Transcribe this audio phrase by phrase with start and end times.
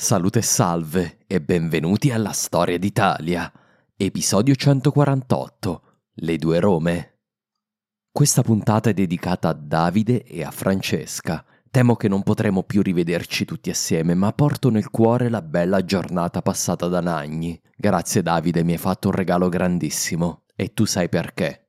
[0.00, 3.52] Salute e salve e benvenuti alla Storia d'Italia,
[3.96, 5.82] episodio 148,
[6.14, 7.18] Le due Rome.
[8.12, 11.44] Questa puntata è dedicata a Davide e a Francesca.
[11.68, 16.42] Temo che non potremo più rivederci tutti assieme, ma porto nel cuore la bella giornata
[16.42, 17.60] passata da Nagni.
[17.76, 20.44] Grazie Davide, mi hai fatto un regalo grandissimo.
[20.54, 21.67] E tu sai perché.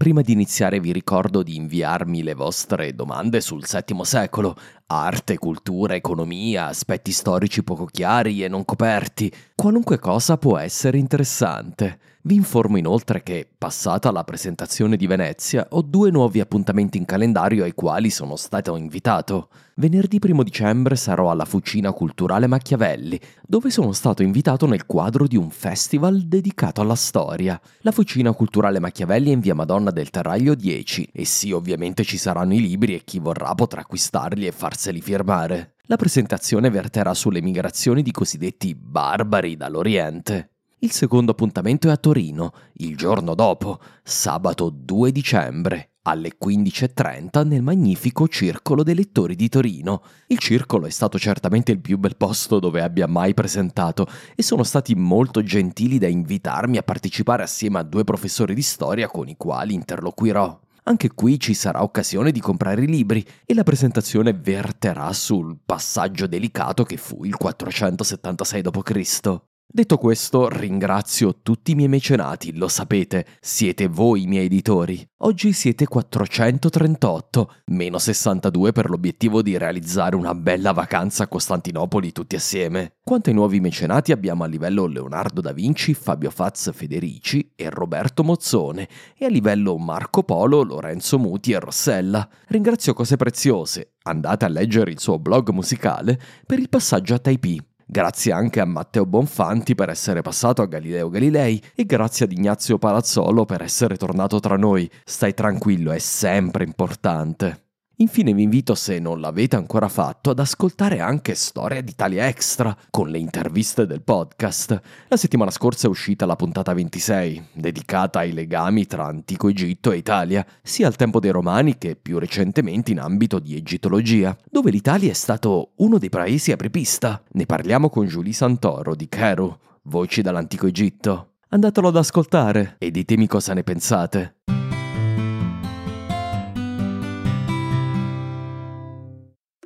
[0.00, 5.94] Prima di iniziare vi ricordo di inviarmi le vostre domande sul VII secolo, arte, cultura,
[5.94, 11.98] economia, aspetti storici poco chiari e non coperti, qualunque cosa può essere interessante.
[12.22, 17.64] Vi informo inoltre che, passata la presentazione di Venezia, ho due nuovi appuntamenti in calendario
[17.64, 19.48] ai quali sono stato invitato.
[19.76, 25.38] Venerdì 1 dicembre sarò alla Fucina Culturale Machiavelli, dove sono stato invitato nel quadro di
[25.38, 27.58] un festival dedicato alla storia.
[27.80, 32.18] La Fucina Culturale Machiavelli è in via Madonna del Terraglio 10 e sì, ovviamente ci
[32.18, 35.76] saranno i libri e chi vorrà potrà acquistarli e farseli firmare.
[35.84, 40.49] La presentazione verterà sulle migrazioni di cosiddetti barbari dall'Oriente.
[40.82, 47.60] Il secondo appuntamento è a Torino, il giorno dopo, sabato 2 dicembre, alle 15.30 nel
[47.60, 50.02] magnifico Circolo dei Lettori di Torino.
[50.28, 54.62] Il circolo è stato certamente il più bel posto dove abbia mai presentato e sono
[54.62, 59.36] stati molto gentili da invitarmi a partecipare assieme a due professori di storia con i
[59.36, 60.60] quali interloquirò.
[60.84, 66.26] Anche qui ci sarà occasione di comprare i libri e la presentazione verterà sul passaggio
[66.26, 69.49] delicato che fu il 476 d.C.
[69.72, 75.08] Detto questo, ringrazio tutti i miei mecenati, lo sapete, siete voi i miei editori.
[75.18, 82.34] Oggi siete 438, meno 62 per l'obiettivo di realizzare una bella vacanza a Costantinopoli tutti
[82.34, 82.94] assieme.
[83.00, 88.24] Quanto ai nuovi mecenati abbiamo a livello Leonardo da Vinci, Fabio Faz Federici e Roberto
[88.24, 92.28] Mozzone e a livello Marco Polo, Lorenzo Muti e Rossella.
[92.48, 97.69] Ringrazio Cose Preziose, andate a leggere il suo blog musicale per il passaggio a Taipei.
[97.92, 102.78] Grazie anche a Matteo Bonfanti per essere passato a Galileo Galilei e grazie ad Ignazio
[102.78, 104.88] Palazzolo per essere tornato tra noi.
[105.04, 107.69] Stai tranquillo, è sempre importante.
[108.00, 113.10] Infine vi invito, se non l'avete ancora fatto, ad ascoltare anche Storia d'Italia Extra con
[113.10, 114.80] le interviste del podcast.
[115.08, 119.98] La settimana scorsa è uscita la puntata 26, dedicata ai legami tra Antico Egitto e
[119.98, 125.10] Italia, sia al tempo dei Romani che più recentemente in ambito di egittologia, dove l'Italia
[125.10, 127.22] è stato uno dei paesi apripista.
[127.32, 131.32] Ne parliamo con Julie Santoro di Keru, Voci dall'Antico Egitto.
[131.50, 134.36] Andatelo ad ascoltare e ditemi cosa ne pensate.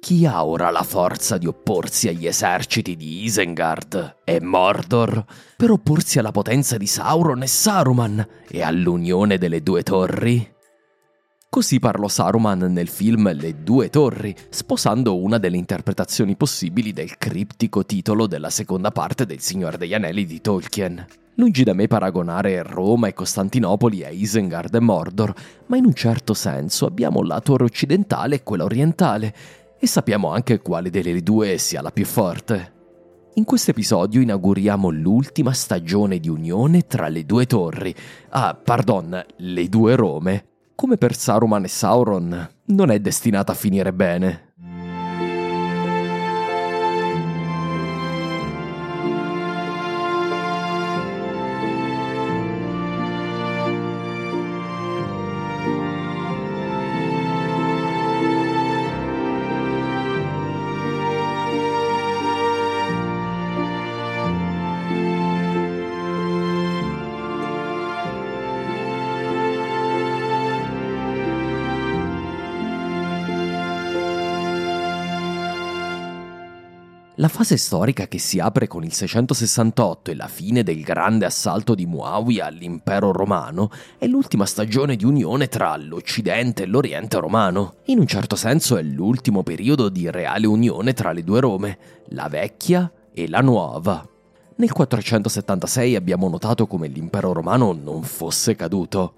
[0.04, 5.24] Chi ha ora la forza di opporsi agli eserciti di Isengard e Mordor
[5.56, 10.46] per opporsi alla potenza di Sauron e Saruman e all'unione delle due torri?
[11.48, 17.86] Così parlò Saruman nel film Le due torri, sposando una delle interpretazioni possibili del criptico
[17.86, 21.06] titolo della seconda parte del Signore degli Anelli di Tolkien.
[21.36, 25.32] Lungi da me paragonare Roma e Costantinopoli a Isengard e Mordor,
[25.68, 29.34] ma in un certo senso abbiamo la torre occidentale e quella orientale,
[29.78, 32.72] e sappiamo anche quale delle due sia la più forte.
[33.34, 37.92] In questo episodio inauguriamo l'ultima stagione di unione tra le due torri,
[38.30, 40.46] ah, pardon, le due Rome.
[40.76, 44.53] Come per Saruman e Sauron, non è destinata a finire bene.
[77.24, 81.74] La fase storica che si apre con il 668 e la fine del grande assalto
[81.74, 87.76] di Muawiyah all'impero romano è l'ultima stagione di unione tra l'Occidente e l'Oriente romano.
[87.84, 91.78] In un certo senso è l'ultimo periodo di reale unione tra le due Rome,
[92.08, 94.06] la vecchia e la nuova.
[94.56, 99.14] Nel 476 abbiamo notato come l'impero romano non fosse caduto.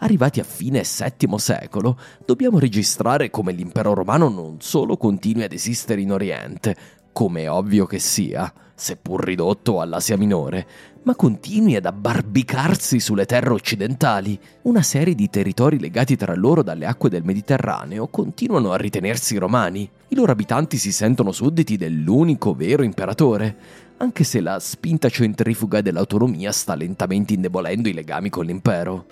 [0.00, 6.02] Arrivati a fine VII secolo, dobbiamo registrare come l'impero romano non solo continui ad esistere
[6.02, 6.76] in Oriente,
[7.16, 10.66] come è ovvio che sia, seppur ridotto all'Asia minore,
[11.04, 14.38] ma continui ad abbarbicarsi sulle terre occidentali.
[14.64, 19.90] Una serie di territori legati tra loro dalle acque del Mediterraneo continuano a ritenersi romani.
[20.08, 23.56] I loro abitanti si sentono sudditi dell'unico vero imperatore,
[23.96, 29.06] anche se la spinta centrifuga dell'autonomia sta lentamente indebolendo i legami con l'impero.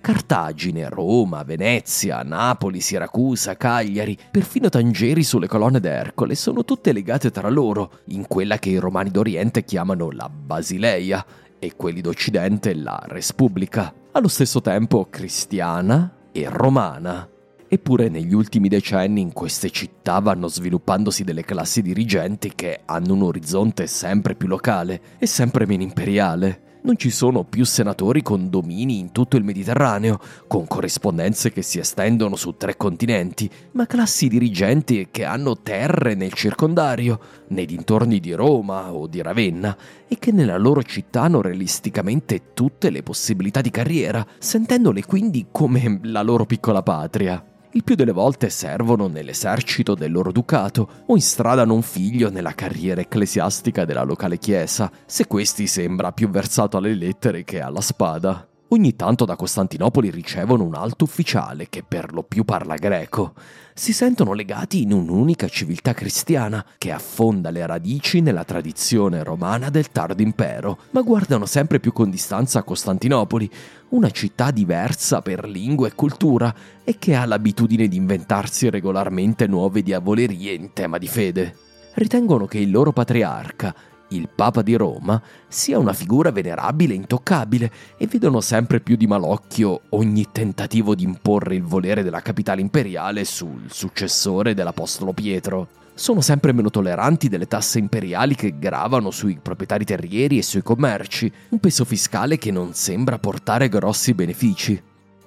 [0.00, 7.48] Cartagine, Roma, Venezia, Napoli, Siracusa, Cagliari, perfino Tangeri sulle colonne d'Ercole sono tutte legate tra
[7.48, 11.24] loro in quella che i romani d'Oriente chiamano la Basileia
[11.58, 17.28] e quelli d'Occidente la Respubblica, allo stesso tempo cristiana e romana.
[17.68, 23.22] Eppure negli ultimi decenni in queste città vanno sviluppandosi delle classi dirigenti che hanno un
[23.22, 28.98] orizzonte sempre più locale e sempre meno imperiale non ci sono più senatori con domini
[28.98, 35.08] in tutto il Mediterraneo, con corrispondenze che si estendono su tre continenti, ma classi dirigenti
[35.10, 39.76] che hanno terre nel circondario, nei dintorni di Roma o di Ravenna,
[40.08, 46.00] e che nella loro città hanno realisticamente tutte le possibilità di carriera, sentendole quindi come
[46.04, 51.74] la loro piccola patria il più delle volte servono nell'esercito del loro ducato o instradano
[51.74, 57.44] un figlio nella carriera ecclesiastica della locale chiesa, se questi sembra più versato alle lettere
[57.44, 58.49] che alla spada.
[58.72, 63.32] Ogni tanto da Costantinopoli ricevono un alto ufficiale che per lo più parla greco.
[63.74, 69.90] Si sentono legati in un'unica civiltà cristiana che affonda le radici nella tradizione romana del
[69.90, 73.50] tardo impero, ma guardano sempre più con distanza a Costantinopoli,
[73.88, 79.82] una città diversa per lingua e cultura e che ha l'abitudine di inventarsi regolarmente nuove
[79.82, 81.56] diavolerie in tema di fede.
[81.94, 83.74] Ritengono che il loro patriarca,
[84.10, 89.06] il Papa di Roma, sia una figura venerabile e intoccabile e vedono sempre più di
[89.06, 95.68] malocchio ogni tentativo di imporre il volere della capitale imperiale sul successore dell'Apostolo Pietro.
[95.94, 101.30] Sono sempre meno tolleranti delle tasse imperiali che gravano sui proprietari terrieri e sui commerci,
[101.50, 104.82] un peso fiscale che non sembra portare grossi benefici.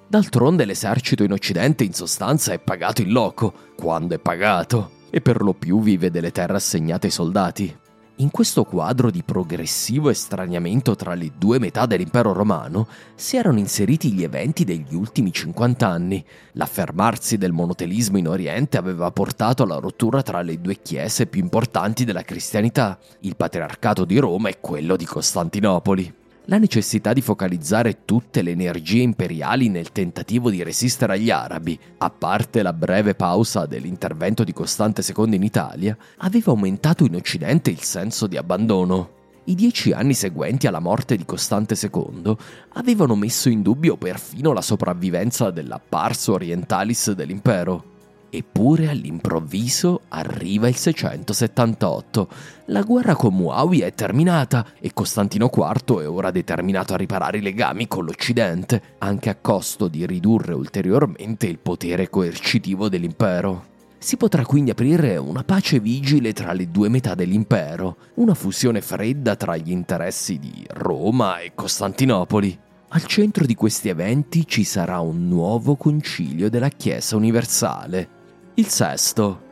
[0.06, 5.42] D'altronde l'esercito in Occidente in sostanza è pagato in loco, quando è pagato, e per
[5.42, 7.76] lo più vive delle terre assegnate ai soldati.
[8.18, 14.12] In questo quadro di progressivo estraniamento tra le due metà dell'impero romano si erano inseriti
[14.12, 16.24] gli eventi degli ultimi 50 anni.
[16.52, 22.04] L'affermarsi del monotelismo in Oriente aveva portato alla rottura tra le due chiese più importanti
[22.04, 28.42] della cristianità, il patriarcato di Roma e quello di Costantinopoli la necessità di focalizzare tutte
[28.42, 34.44] le energie imperiali nel tentativo di resistere agli arabi, a parte la breve pausa dell'intervento
[34.44, 39.22] di Costante II in Italia, aveva aumentato in Occidente il senso di abbandono.
[39.44, 42.34] I dieci anni seguenti alla morte di Costante II
[42.74, 47.92] avevano messo in dubbio perfino la sopravvivenza della Pars Orientalis dell'impero.
[48.36, 52.28] Eppure all'improvviso arriva il 678.
[52.66, 57.42] La guerra con Muawiyah è terminata e Costantino IV è ora determinato a riparare i
[57.42, 63.66] legami con l'Occidente, anche a costo di ridurre ulteriormente il potere coercitivo dell'impero.
[63.98, 69.36] Si potrà quindi aprire una pace vigile tra le due metà dell'impero, una fusione fredda
[69.36, 72.58] tra gli interessi di Roma e Costantinopoli.
[72.88, 78.22] Al centro di questi eventi ci sarà un nuovo concilio della Chiesa universale,
[78.54, 79.42] il sesto.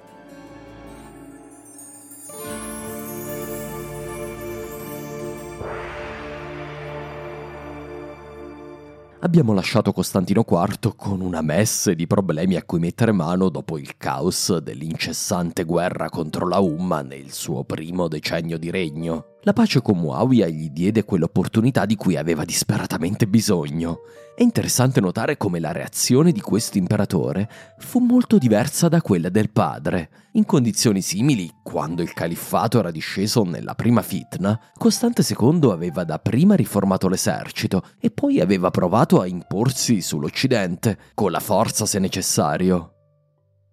[9.24, 13.96] Abbiamo lasciato Costantino IV con una messe di problemi a cui mettere mano dopo il
[13.96, 19.31] caos dell'incessante guerra contro la Umma nel suo primo decennio di regno.
[19.44, 24.02] La pace con Muawiyah gli diede quell'opportunità di cui aveva disperatamente bisogno.
[24.36, 29.50] È interessante notare come la reazione di questo imperatore fu molto diversa da quella del
[29.50, 30.10] padre.
[30.34, 36.54] In condizioni simili, quando il califfato era disceso nella prima fitna, Costante II aveva dapprima
[36.54, 42.91] riformato l'esercito e poi aveva provato a imporsi sull'Occidente, con la forza se necessario.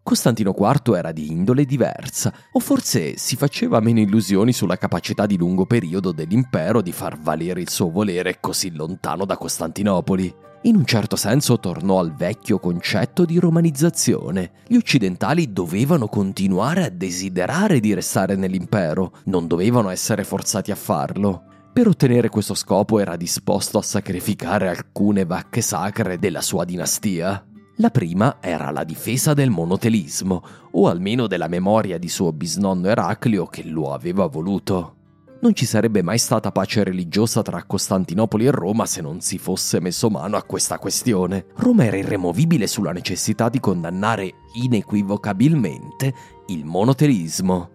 [0.04, 5.38] Costantino IV era di indole diversa, o forse si faceva meno illusioni sulla capacità di
[5.38, 10.34] lungo periodo dell'impero di far valere il suo volere così lontano da Costantinopoli.
[10.64, 14.52] In un certo senso tornò al vecchio concetto di romanizzazione.
[14.68, 21.44] Gli occidentali dovevano continuare a desiderare di restare nell'impero, non dovevano essere forzati a farlo.
[21.72, 27.46] Per ottenere questo scopo era disposto a sacrificare alcune vacche sacre della sua dinastia.
[27.82, 33.46] La prima era la difesa del monotelismo, o almeno della memoria di suo bisnonno Eraclio
[33.46, 34.96] che lo aveva voluto.
[35.40, 39.80] Non ci sarebbe mai stata pace religiosa tra Costantinopoli e Roma se non si fosse
[39.80, 41.46] messo mano a questa questione.
[41.56, 46.14] Roma era irremovibile sulla necessità di condannare inequivocabilmente
[46.48, 47.70] il monotelismo.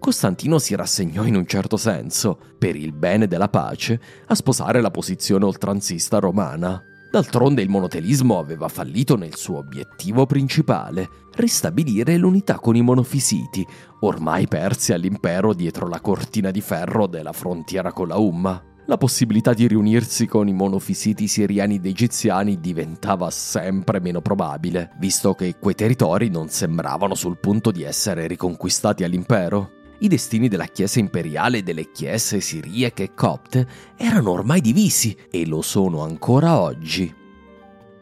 [0.00, 4.90] Costantino si rassegnò in un certo senso, per il bene della pace, a sposare la
[4.90, 6.82] posizione oltranzista romana.
[7.10, 13.66] D'altronde il monotelismo aveva fallito nel suo obiettivo principale, ristabilire l'unità con i monofisiti,
[14.00, 18.62] ormai persi all'impero dietro la cortina di ferro della frontiera con la Umma.
[18.88, 25.34] La possibilità di riunirsi con i monofisiti siriani ed egiziani diventava sempre meno probabile, visto
[25.34, 29.70] che quei territori non sembravano sul punto di essere riconquistati all'impero.
[29.98, 35.46] I destini della Chiesa imperiale e delle chiese siriache e copte erano ormai divisi e
[35.46, 37.24] lo sono ancora oggi.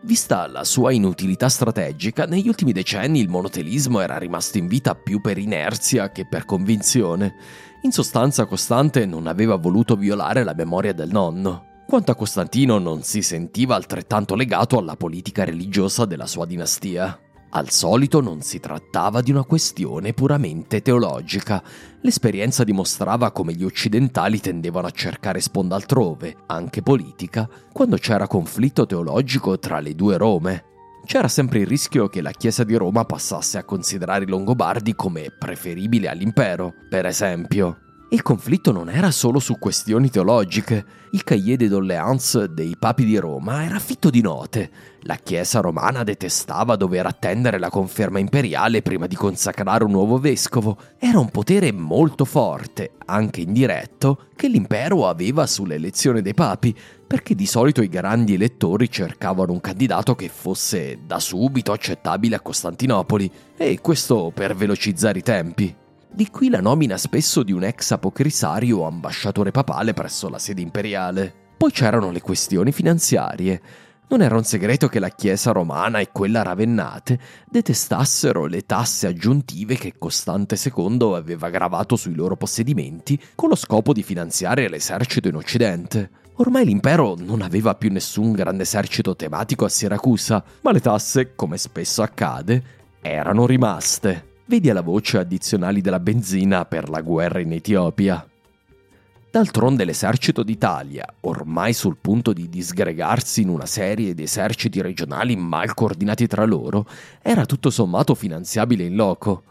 [0.02, 5.22] Vista la sua inutilità strategica, negli ultimi decenni il monotelismo era rimasto in vita più
[5.22, 7.36] per inerzia che per convinzione.
[7.82, 11.82] In sostanza Costante non aveva voluto violare la memoria del nonno.
[11.86, 17.18] Quanto a Costantino non si sentiva altrettanto legato alla politica religiosa della sua dinastia.
[17.56, 21.62] Al solito non si trattava di una questione puramente teologica.
[22.00, 28.86] L'esperienza dimostrava come gli occidentali tendevano a cercare sponda altrove, anche politica, quando c'era conflitto
[28.86, 30.64] teologico tra le due Rome.
[31.06, 35.28] C'era sempre il rischio che la Chiesa di Roma passasse a considerare i Longobardi come
[35.38, 37.83] preferibili all'impero, per esempio.
[38.14, 40.84] Il conflitto non era solo su questioni teologiche.
[41.10, 44.70] Il Cahiers de doléances dei papi di Roma era fitto di note.
[45.00, 50.78] La Chiesa romana detestava dover attendere la conferma imperiale prima di consacrare un nuovo vescovo.
[50.96, 56.72] Era un potere molto forte, anche indiretto, che l'impero aveva sull'elezione dei papi,
[57.04, 62.40] perché di solito i grandi elettori cercavano un candidato che fosse da subito accettabile a
[62.40, 65.82] Costantinopoli, e questo per velocizzare i tempi.
[66.14, 71.34] Di qui la nomina spesso di un ex apocrisario ambasciatore papale presso la sede imperiale.
[71.56, 73.60] Poi c'erano le questioni finanziarie.
[74.06, 77.18] Non era un segreto che la Chiesa romana e quella ravennate
[77.50, 83.92] detestassero le tasse aggiuntive che Costante II aveva gravato sui loro possedimenti con lo scopo
[83.92, 86.10] di finanziare l'esercito in Occidente.
[86.34, 91.58] Ormai l'impero non aveva più nessun grande esercito tematico a Siracusa, ma le tasse, come
[91.58, 92.62] spesso accade,
[93.00, 94.33] erano rimaste.
[94.46, 98.28] Vedi alla voce addizionali della benzina per la guerra in Etiopia.
[99.30, 105.72] D'altronde l'esercito d'Italia, ormai sul punto di disgregarsi in una serie di eserciti regionali mal
[105.72, 106.86] coordinati tra loro,
[107.22, 109.44] era tutto sommato finanziabile in loco.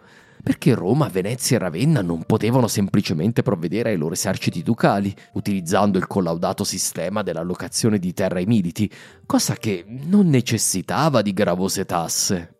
[0.44, 6.06] Perché Roma, Venezia e Ravenna non potevano semplicemente provvedere ai loro eserciti ducali, utilizzando il
[6.06, 8.90] collaudato sistema dell'allocazione di terra ai militi,
[9.26, 12.54] cosa che non necessitava di gravose tasse.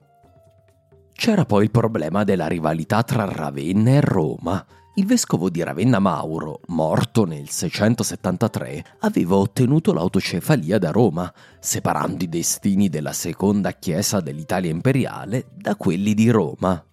[1.16, 4.66] C'era poi il problema della rivalità tra Ravenna e Roma.
[4.96, 12.30] Il vescovo di Ravenna Mauro, morto nel 673, aveva ottenuto l'autocefalia da Roma, separando i
[12.30, 16.84] destini della seconda chiesa dell'Italia imperiale da quelli di Roma.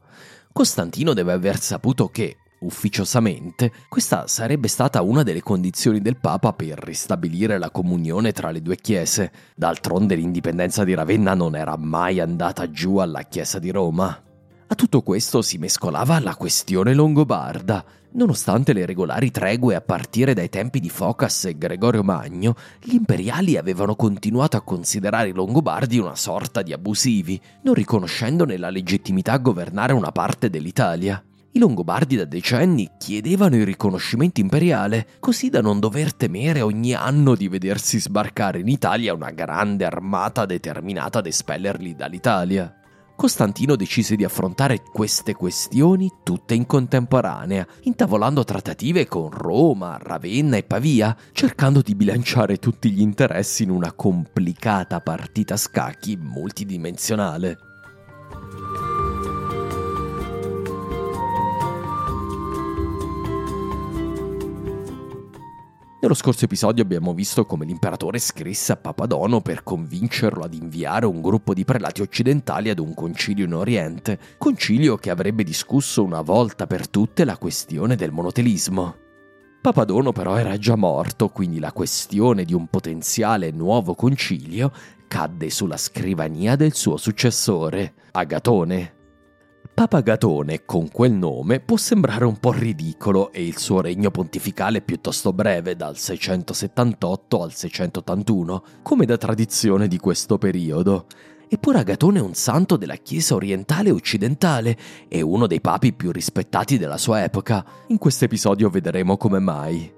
[0.52, 6.78] Costantino deve aver saputo che, ufficiosamente, questa sarebbe stata una delle condizioni del Papa per
[6.78, 9.32] ristabilire la comunione tra le due chiese.
[9.54, 14.22] D'altronde l'indipendenza di Ravenna non era mai andata giù alla Chiesa di Roma.
[14.66, 17.84] A tutto questo si mescolava la questione longobarda.
[18.12, 23.56] Nonostante le regolari tregue a partire dai tempi di Focas e Gregorio Magno, gli imperiali
[23.56, 29.38] avevano continuato a considerare i longobardi una sorta di abusivi, non riconoscendone la legittimità a
[29.38, 31.22] governare una parte dell'Italia.
[31.52, 37.35] I Longobardi da decenni chiedevano il riconoscimento imperiale, così da non dover temere ogni anno
[37.35, 42.73] di vedersi sbarcare in Italia una grande armata determinata ad espellerli dall'Italia.
[43.16, 50.62] Costantino decise di affrontare queste questioni tutte in contemporanea, intavolando trattative con Roma, Ravenna e
[50.62, 57.69] Pavia, cercando di bilanciare tutti gli interessi in una complicata partita a scacchi multidimensionale.
[66.02, 71.21] Nello scorso episodio abbiamo visto come l'imperatore scrisse a Papadono per convincerlo ad inviare un
[71.21, 76.66] gruppo di prelati occidentali ad un concilio in Oriente, concilio che avrebbe discusso una volta
[76.66, 78.97] per tutte la questione del monotelismo.
[79.61, 84.73] Papadono però era già morto, quindi la questione di un potenziale nuovo concilio
[85.07, 89.00] cadde sulla scrivania del suo successore, Agatone.
[89.80, 94.82] Papa Gatone, con quel nome, può sembrare un po' ridicolo e il suo regno pontificale
[94.82, 101.06] piuttosto breve, dal 678 al 681, come da tradizione di questo periodo.
[101.49, 104.76] Eppure Agatone è un santo della Chiesa orientale e occidentale
[105.08, 107.64] e uno dei papi più rispettati della sua epoca.
[107.87, 109.90] In questo episodio vedremo come mai.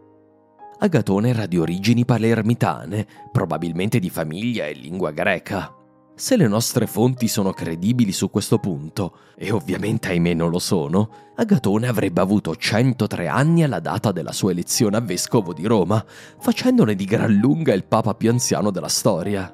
[0.78, 5.81] Agatone era di origini palermitane, probabilmente di famiglia e lingua greca.
[6.22, 11.32] Se le nostre fonti sono credibili su questo punto, e ovviamente ahimè non lo sono,
[11.34, 16.04] Agatone avrebbe avuto 103 anni alla data della sua elezione a vescovo di Roma,
[16.38, 19.52] facendone di gran lunga il papa più anziano della storia.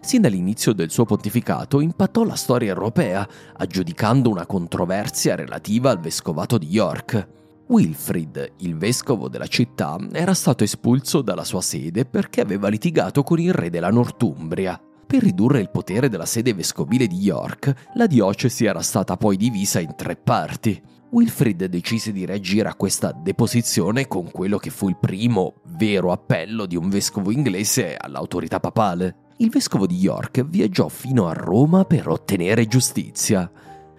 [0.00, 3.28] Sin dall'inizio del suo pontificato impattò la storia europea,
[3.58, 7.28] aggiudicando una controversia relativa al vescovato di York.
[7.66, 13.38] Wilfrid, il vescovo della città, era stato espulso dalla sua sede perché aveva litigato con
[13.38, 14.80] il re della Northumbria.
[15.10, 19.80] Per ridurre il potere della sede vescovile di York, la diocesi era stata poi divisa
[19.80, 20.80] in tre parti.
[21.10, 26.64] Wilfrid decise di reagire a questa deposizione con quello che fu il primo vero appello
[26.64, 29.32] di un vescovo inglese all'autorità papale.
[29.38, 33.50] Il vescovo di York viaggiò fino a Roma per ottenere giustizia.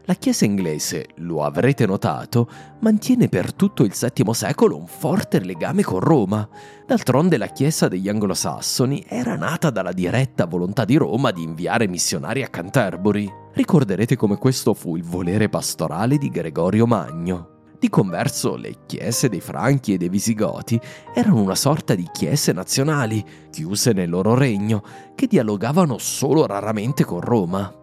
[0.05, 5.84] La Chiesa inglese, lo avrete notato, mantiene per tutto il VII secolo un forte legame
[5.84, 6.48] con Roma.
[6.88, 12.41] D'altronde la Chiesa degli anglosassoni era nata dalla diretta volontà di Roma di inviare missionari
[12.41, 13.31] a Canterbury.
[13.53, 17.50] Ricorderete come questo fu il volere pastorale di Gregorio Magno.
[17.77, 20.79] Di converso, le chiese dei Franchi e dei Visigoti
[21.13, 27.22] erano una sorta di chiese nazionali, chiuse nel loro regno, che dialogavano solo raramente con
[27.22, 27.81] Roma.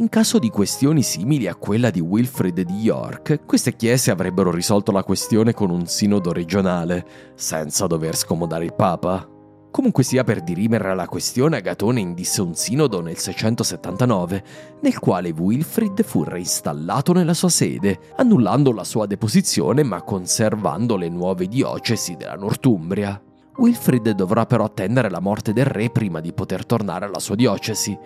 [0.00, 4.92] In caso di questioni simili a quella di Wilfrid di York, queste chiese avrebbero risolto
[4.92, 9.28] la questione con un sinodo regionale, senza dover scomodare il Papa.
[9.72, 14.44] Comunque sia per dirimere la questione, Agatone indisse un sinodo nel 679,
[14.82, 21.08] nel quale Wilfrid fu reinstallato nella sua sede, annullando la sua deposizione ma conservando le
[21.08, 23.20] nuove diocesi della Northumbria.
[23.56, 27.98] Wilfrid dovrà però attendere la morte del re prima di poter tornare alla sua diocesi,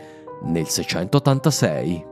[0.44, 2.10] nel 686.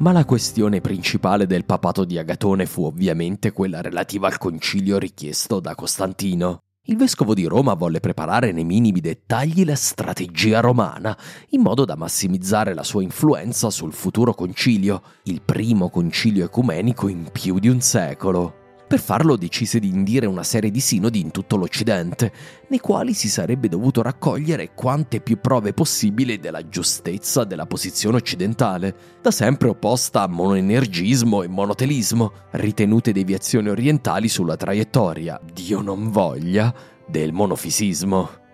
[0.00, 5.58] Ma la questione principale del papato di Agatone fu ovviamente quella relativa al concilio richiesto
[5.58, 6.67] da Costantino.
[6.90, 11.14] Il vescovo di Roma volle preparare nei minimi dettagli la strategia romana,
[11.50, 17.28] in modo da massimizzare la sua influenza sul futuro concilio, il primo concilio ecumenico in
[17.30, 18.67] più di un secolo.
[18.88, 22.32] Per farlo decise di indire una serie di sinodi in tutto l'Occidente,
[22.68, 28.96] nei quali si sarebbe dovuto raccogliere quante più prove possibili della giustezza della posizione occidentale,
[29.20, 36.74] da sempre opposta a monoenergismo e monotelismo, ritenute deviazioni orientali sulla traiettoria, Dio non voglia,
[37.06, 38.47] del monofisismo.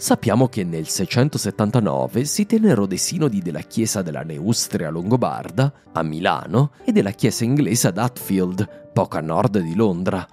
[0.00, 6.70] Sappiamo che nel 679 si tennero dei sinodi della chiesa della Neustria Longobarda a Milano
[6.86, 10.26] e della chiesa inglese ad Hatfield, poco a nord di Londra.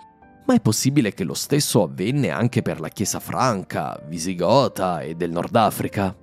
[0.46, 5.32] Ma è possibile che lo stesso avvenne anche per la chiesa franca, visigota e del
[5.32, 6.16] Nord Africa.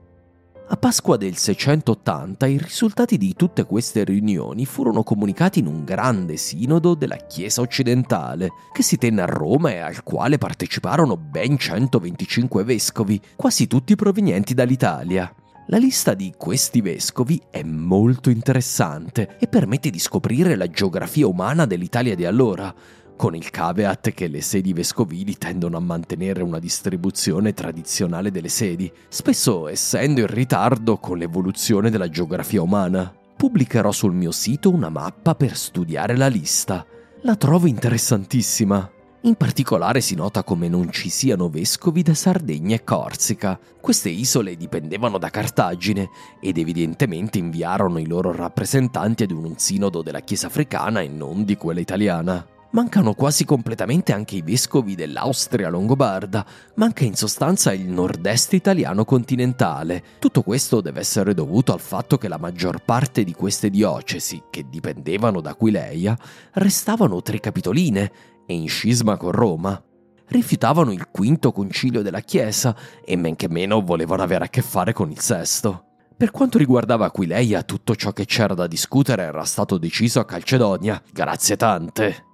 [0.66, 6.38] A Pasqua del 680 i risultati di tutte queste riunioni furono comunicati in un grande
[6.38, 12.64] sinodo della Chiesa occidentale, che si tenne a Roma e al quale parteciparono ben 125
[12.64, 15.30] vescovi, quasi tutti provenienti dall'Italia.
[15.66, 21.66] La lista di questi vescovi è molto interessante e permette di scoprire la geografia umana
[21.66, 22.74] dell'Italia di allora,
[23.16, 28.90] con il caveat che le sedi vescovili tendono a mantenere una distribuzione tradizionale delle sedi,
[29.08, 33.14] spesso essendo in ritardo con l'evoluzione della geografia umana.
[33.36, 36.84] Pubblicherò sul mio sito una mappa per studiare la lista.
[37.22, 38.90] La trovo interessantissima.
[39.22, 43.58] In particolare si nota come non ci siano vescovi da Sardegna e Corsica.
[43.80, 50.20] Queste isole dipendevano da Cartagine ed evidentemente inviarono i loro rappresentanti ad un sinodo della
[50.20, 52.46] Chiesa africana e non di quella italiana.
[52.74, 60.02] Mancano quasi completamente anche i vescovi dell'Austria longobarda, manca in sostanza il nord-est italiano continentale.
[60.18, 64.66] Tutto questo deve essere dovuto al fatto che la maggior parte di queste diocesi, che
[64.68, 66.18] dipendevano da Aquileia,
[66.54, 68.12] restavano tricapitoline
[68.44, 69.80] e in scisma con Roma.
[70.26, 74.92] Rifiutavano il quinto concilio della Chiesa e men che meno volevano avere a che fare
[74.92, 75.84] con il sesto.
[76.16, 81.00] Per quanto riguardava Aquileia, tutto ciò che c'era da discutere era stato deciso a Calcedonia.
[81.12, 82.32] Grazie tante.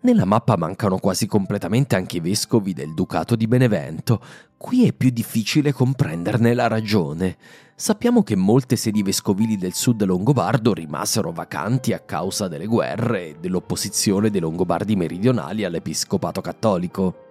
[0.00, 4.22] Nella mappa mancano quasi completamente anche i vescovi del Ducato di Benevento.
[4.56, 7.36] Qui è più difficile comprenderne la ragione.
[7.74, 13.36] Sappiamo che molte sedi vescovili del sud longobardo rimasero vacanti a causa delle guerre e
[13.40, 17.26] dell'opposizione dei longobardi meridionali all'episcopato cattolico.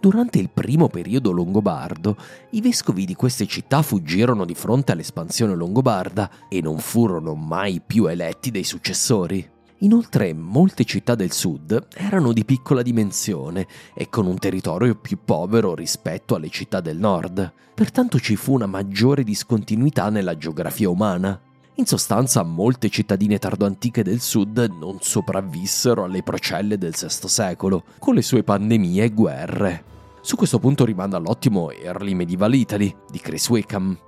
[0.00, 2.16] Durante il primo periodo longobardo,
[2.52, 8.06] i vescovi di queste città fuggirono di fronte all'espansione longobarda e non furono mai più
[8.06, 9.58] eletti dei successori.
[9.82, 15.74] Inoltre molte città del sud erano di piccola dimensione e con un territorio più povero
[15.74, 21.40] rispetto alle città del nord, pertanto ci fu una maggiore discontinuità nella geografia umana.
[21.76, 28.14] In sostanza molte cittadine tardoantiche del sud non sopravvissero alle procelle del VI secolo, con
[28.14, 29.84] le sue pandemie e guerre.
[30.20, 33.98] Su questo punto rimanda all'ottimo Early Medieval Italy di Chris Wickham,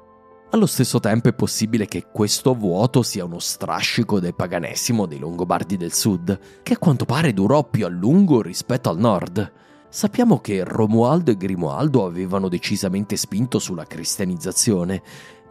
[0.54, 5.78] allo stesso tempo è possibile che questo vuoto sia uno strascico del paganesimo dei Longobardi
[5.78, 9.50] del sud, che a quanto pare durò più a lungo rispetto al nord.
[9.88, 15.02] Sappiamo che Romualdo e Grimoaldo avevano decisamente spinto sulla cristianizzazione,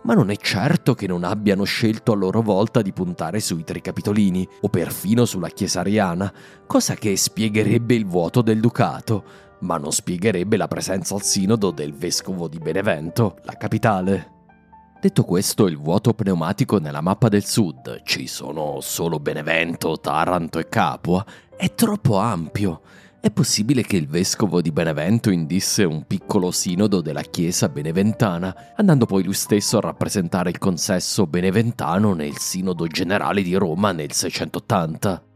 [0.04, 4.48] ma non è certo che non abbiano scelto a loro volta di puntare sui tricapitolini
[4.62, 6.32] o perfino sulla chiesa ariana,
[6.68, 9.24] cosa che spiegherebbe il vuoto del ducato,
[9.62, 14.41] ma non spiegherebbe la presenza al sinodo del vescovo di Benevento, la capitale.
[15.02, 20.70] Detto questo, il vuoto pneumatico nella mappa del sud, ci sono solo Benevento, Taranto e
[20.70, 21.26] Capua,
[21.58, 22.82] è troppo ampio.
[23.20, 29.08] È possibile che il vescovo di Benevento indisse un piccolo sinodo della chiesa beneventana, andando
[29.08, 35.31] poi lui stesso a rappresentare il consesso beneventano nel sinodo generale di Roma nel 680.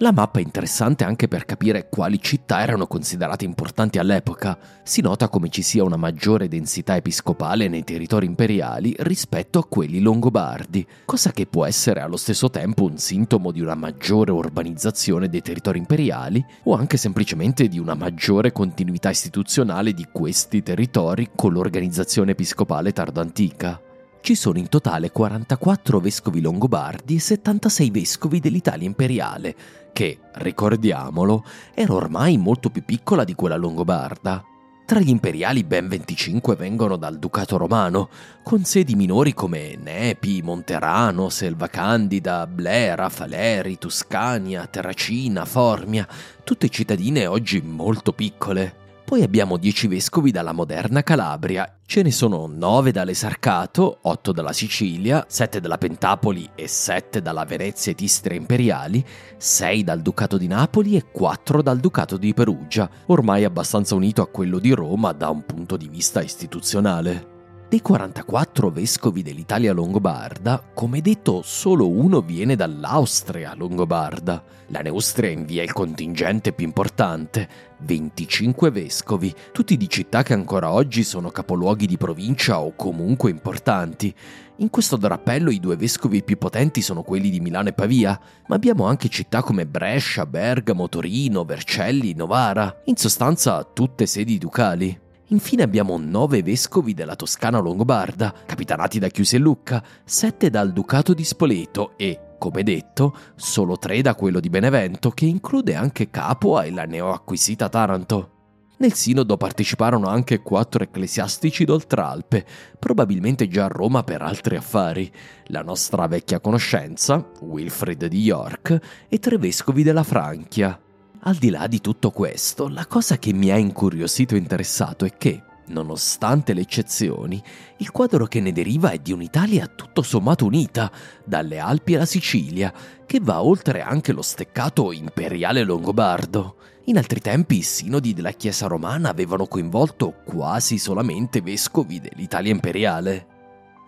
[0.00, 4.56] La mappa è interessante anche per capire quali città erano considerate importanti all'epoca.
[4.84, 9.98] Si nota come ci sia una maggiore densità episcopale nei territori imperiali rispetto a quelli
[9.98, 15.42] longobardi, cosa che può essere allo stesso tempo un sintomo di una maggiore urbanizzazione dei
[15.42, 22.30] territori imperiali o anche semplicemente di una maggiore continuità istituzionale di questi territori con l'organizzazione
[22.30, 23.80] episcopale tardoantica.
[24.20, 29.56] Ci sono in totale 44 vescovi longobardi e 76 vescovi dell'Italia imperiale,
[29.92, 34.44] che, ricordiamolo, era ormai molto più piccola di quella longobarda.
[34.88, 38.08] Tra gli imperiali ben 25 vengono dal Ducato romano,
[38.42, 46.08] con sedi minori come Nepi, Monterano, Selva Candida, Blera, Faleri, Tuscania, Terracina, Formia,
[46.42, 48.87] tutte cittadine oggi molto piccole.
[49.08, 55.24] Poi abbiamo dieci vescovi dalla moderna Calabria, ce ne sono nove dall'Esarcato, otto dalla Sicilia,
[55.26, 59.02] sette dalla Pentapoli e sette dalla Venezia ed Istria imperiali,
[59.38, 64.28] sei dal Ducato di Napoli e quattro dal Ducato di Perugia, ormai abbastanza unito a
[64.28, 67.37] quello di Roma da un punto di vista istituzionale.
[67.68, 74.42] Dei 44 vescovi dell'Italia longobarda, come detto, solo uno viene dall'Austria longobarda.
[74.68, 77.46] La Neustria invia il contingente più importante,
[77.80, 84.14] 25 vescovi, tutti di città che ancora oggi sono capoluoghi di provincia o comunque importanti.
[84.56, 88.56] In questo drappello i due vescovi più potenti sono quelli di Milano e Pavia, ma
[88.56, 95.00] abbiamo anche città come Brescia, Bergamo, Torino, Vercelli, Novara, in sostanza tutte sedi ducali.
[95.30, 101.12] Infine abbiamo nove vescovi della Toscana longobarda, capitanati da Chiusi e Lucca, sette dal Ducato
[101.12, 106.62] di Spoleto e, come detto, solo tre da quello di Benevento, che include anche Capua
[106.62, 108.32] e la neoacquisita Taranto.
[108.78, 112.46] Nel sinodo parteciparono anche quattro ecclesiastici d'Oltralpe,
[112.78, 115.12] probabilmente già a Roma per altri affari,
[115.46, 120.80] la nostra vecchia conoscenza, Wilfrid di York, e tre vescovi della Francia.
[121.22, 125.16] Al di là di tutto questo, la cosa che mi ha incuriosito e interessato è
[125.18, 127.42] che, nonostante le eccezioni,
[127.78, 130.90] il quadro che ne deriva è di un'Italia tutto sommato unita,
[131.24, 132.72] dalle Alpi alla Sicilia,
[133.04, 136.56] che va oltre anche lo steccato imperiale longobardo.
[136.84, 143.37] In altri tempi i sinodi della Chiesa romana avevano coinvolto quasi solamente vescovi dell'Italia imperiale.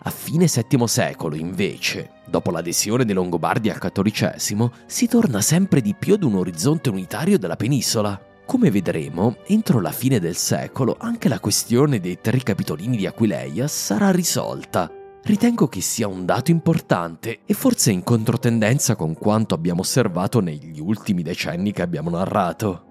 [0.03, 5.93] A fine VII secolo, invece, dopo l'adesione dei Longobardi al cattolicesimo, si torna sempre di
[5.93, 8.19] più ad un orizzonte unitario della penisola.
[8.47, 13.67] Come vedremo, entro la fine del secolo anche la questione dei tre capitolini di Aquileia
[13.67, 14.91] sarà risolta.
[15.23, 20.79] Ritengo che sia un dato importante e forse in controtendenza con quanto abbiamo osservato negli
[20.79, 22.90] ultimi decenni che abbiamo narrato.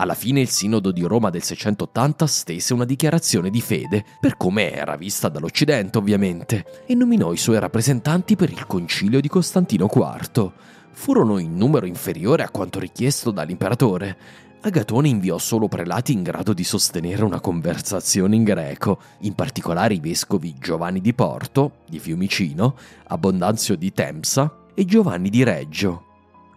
[0.00, 4.72] Alla fine il Sinodo di Roma del 680 stese una dichiarazione di fede, per come
[4.72, 10.52] era vista dall'Occidente ovviamente, e nominò i suoi rappresentanti per il concilio di Costantino IV.
[10.92, 14.16] Furono in numero inferiore a quanto richiesto dall'imperatore.
[14.60, 20.00] Agatone inviò solo prelati in grado di sostenere una conversazione in greco, in particolare i
[20.00, 22.76] vescovi Giovanni di Porto, di Fiumicino,
[23.08, 26.07] Abbondanzio di Temsa e Giovanni di Reggio,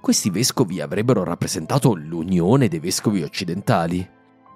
[0.01, 4.05] questi vescovi avrebbero rappresentato l'unione dei vescovi occidentali.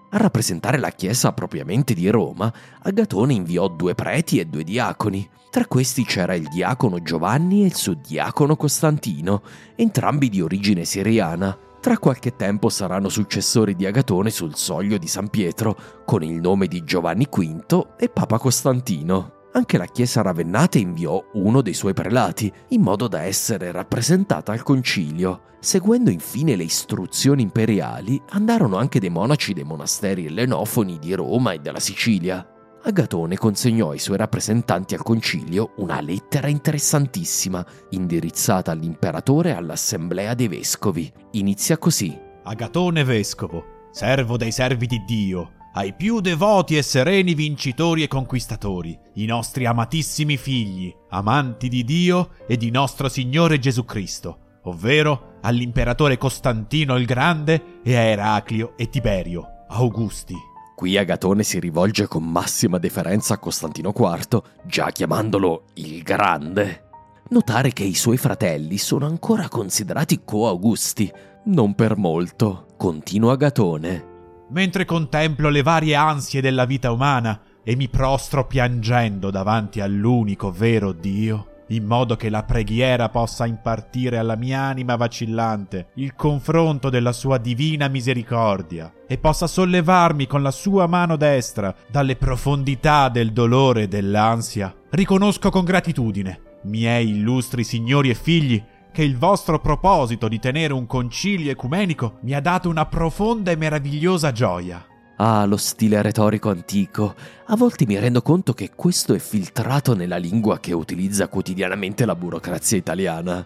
[0.09, 5.29] A rappresentare la chiesa propriamente di Roma, Agatone inviò due preti e due diaconi.
[5.51, 9.43] Tra questi c'era il diacono Giovanni e il suo diacono Costantino,
[9.75, 11.57] entrambi di origine siriana.
[11.79, 16.67] Tra qualche tempo saranno successori di Agatone sul soglio di San Pietro, con il nome
[16.67, 22.51] di Giovanni V e Papa Costantino anche la Chiesa ravennate inviò uno dei suoi prelati,
[22.69, 25.53] in modo da essere rappresentata al concilio.
[25.59, 31.59] Seguendo infine le istruzioni imperiali, andarono anche dei monaci dei monasteri ellenofoni di Roma e
[31.59, 32.45] della Sicilia.
[32.83, 40.49] Agatone consegnò ai suoi rappresentanti al concilio una lettera interessantissima, indirizzata all'imperatore e all'assemblea dei
[40.49, 41.11] vescovi.
[41.31, 42.15] Inizia così.
[42.43, 48.97] Agatone vescovo, servo dei servi di Dio, ai più devoti e sereni vincitori e conquistatori,
[49.15, 56.17] i nostri amatissimi figli, amanti di Dio e di nostro Signore Gesù Cristo, ovvero all'imperatore
[56.17, 60.35] Costantino il Grande e a Eraclio e Tiberio, Augusti.
[60.75, 66.83] Qui Agatone si rivolge con massima deferenza a Costantino IV, già chiamandolo il Grande.
[67.29, 71.11] Notare che i suoi fratelli sono ancora considerati co-augusti,
[71.45, 74.13] non per molto, continua Agatone
[74.49, 80.91] mentre contemplo le varie ansie della vita umana e mi prostro piangendo davanti all'unico vero
[80.91, 87.11] Dio, in modo che la preghiera possa impartire alla mia anima vacillante il confronto della
[87.11, 93.83] sua divina misericordia e possa sollevarmi con la sua mano destra dalle profondità del dolore
[93.83, 98.63] e dell'ansia, riconosco con gratitudine, miei illustri signori e figli,
[98.95, 103.57] che il vostro proposito di tenere un concilio ecumenico mi ha dato una profonda e
[103.57, 104.87] meravigliosa gioia.
[105.17, 107.13] Ah, lo stile retorico antico.
[107.47, 112.15] A volte mi rendo conto che questo è filtrato nella lingua che utilizza quotidianamente la
[112.15, 113.45] burocrazia italiana.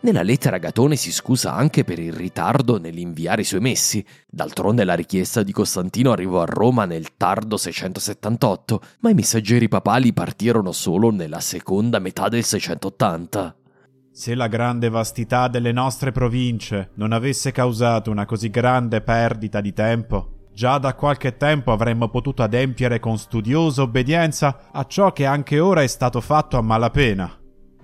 [0.00, 4.04] Nella lettera Gatone si scusa anche per il ritardo nell'inviare i suoi messi.
[4.28, 10.12] D'altronde la richiesta di Costantino arrivò a Roma nel tardo 678, ma i messaggeri papali
[10.12, 13.54] partirono solo nella seconda metà del 680.
[14.20, 19.72] Se la grande vastità delle nostre province non avesse causato una così grande perdita di
[19.72, 25.58] tempo, già da qualche tempo avremmo potuto adempiere con studiosa obbedienza a ciò che anche
[25.58, 27.34] ora è stato fatto a malapena.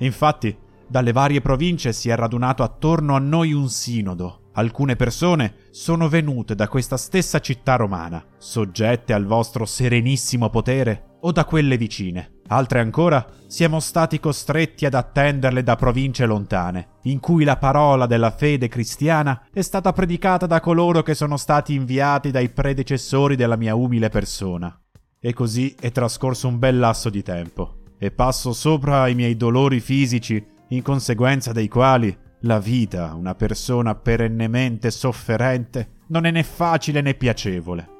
[0.00, 0.54] Infatti,
[0.86, 4.50] dalle varie province si è radunato attorno a noi un sinodo.
[4.56, 11.32] Alcune persone sono venute da questa stessa città romana, soggette al vostro serenissimo potere, o
[11.32, 17.44] da quelle vicine Altre ancora siamo stati costretti ad attenderle da province lontane, in cui
[17.44, 22.48] la parola della fede cristiana è stata predicata da coloro che sono stati inviati dai
[22.48, 24.78] predecessori della mia umile persona.
[25.18, 29.80] E così è trascorso un bel lasso di tempo, e passo sopra ai miei dolori
[29.80, 37.00] fisici, in conseguenza dei quali la vita, una persona perennemente sofferente, non è né facile
[37.00, 37.95] né piacevole.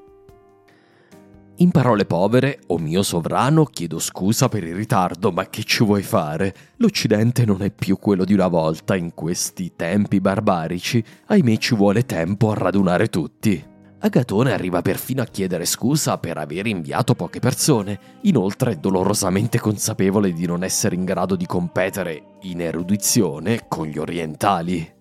[1.59, 6.03] In parole povere, o mio sovrano, chiedo scusa per il ritardo, ma che ci vuoi
[6.03, 6.55] fare?
[6.77, 12.05] L'Occidente non è più quello di una volta in questi tempi barbarici, ahimè ci vuole
[12.05, 13.65] tempo a radunare tutti.
[14.01, 20.35] Agatone arriva perfino a chiedere scusa per aver inviato poche persone, inoltre è dolorosamente consapevole
[20.35, 24.93] di non essere in grado di competere in erudizione con gli orientali.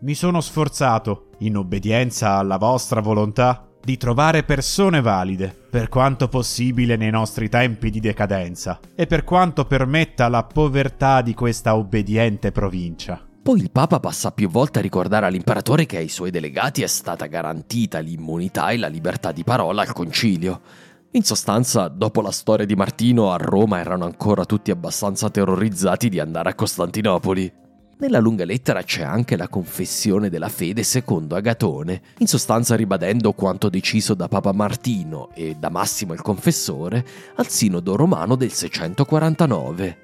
[0.00, 6.96] Mi sono sforzato, in obbedienza alla vostra volontà, di trovare persone valide, per quanto possibile
[6.96, 13.20] nei nostri tempi di decadenza, e per quanto permetta la povertà di questa obbediente provincia.
[13.42, 17.26] Poi il Papa passa più volte a ricordare all'imperatore che ai suoi delegati è stata
[17.26, 20.62] garantita l'immunità e la libertà di parola al concilio.
[21.10, 26.18] In sostanza, dopo la storia di Martino, a Roma erano ancora tutti abbastanza terrorizzati di
[26.20, 27.52] andare a Costantinopoli.
[27.96, 33.68] Nella lunga lettera c'è anche la confessione della fede secondo Agatone, in sostanza ribadendo quanto
[33.68, 39.98] deciso da Papa Martino e da Massimo il Confessore al Sinodo romano del 649.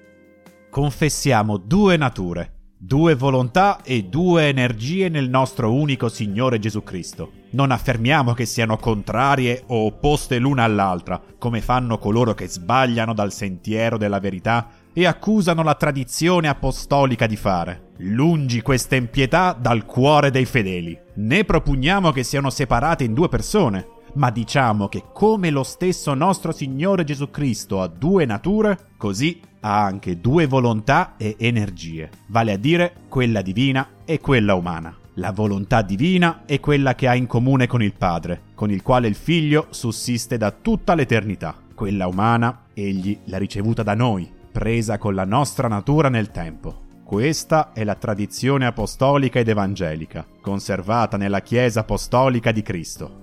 [0.71, 7.33] Confessiamo due nature, due volontà e due energie nel nostro unico Signore Gesù Cristo.
[7.51, 13.33] Non affermiamo che siano contrarie o opposte l'una all'altra, come fanno coloro che sbagliano dal
[13.33, 17.89] sentiero della verità e accusano la tradizione apostolica di fare.
[17.99, 20.99] Lungi questa impietà dal cuore dei fedeli.
[21.15, 26.53] Né propugniamo che siano separate in due persone, ma diciamo che come lo stesso nostro
[26.53, 32.57] Signore Gesù Cristo ha due nature, così ha anche due volontà e energie, vale a
[32.57, 34.97] dire quella divina e quella umana.
[35.15, 39.07] La volontà divina è quella che ha in comune con il Padre, con il quale
[39.07, 41.55] il Figlio sussiste da tutta l'eternità.
[41.75, 46.89] Quella umana, egli l'ha ricevuta da noi, presa con la nostra natura nel tempo.
[47.05, 53.21] Questa è la tradizione apostolica ed evangelica, conservata nella Chiesa apostolica di Cristo.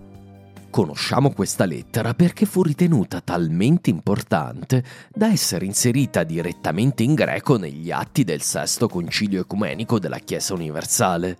[0.69, 7.89] Conosciamo questa lettera perché fu ritenuta talmente importante da essere inserita direttamente in greco negli
[7.89, 11.37] atti del sesto concilio ecumenico della Chiesa universale.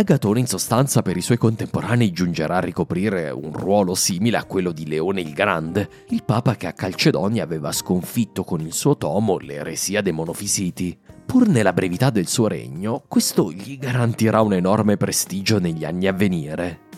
[0.00, 4.72] Agatone in sostanza per i suoi contemporanei giungerà a ricoprire un ruolo simile a quello
[4.72, 9.36] di Leone il Grande, il papa che a Calcedonia aveva sconfitto con il suo tomo
[9.36, 10.98] l'eresia dei monofisiti.
[11.26, 16.12] Pur nella brevità del suo regno, questo gli garantirà un enorme prestigio negli anni a
[16.14, 16.88] venire.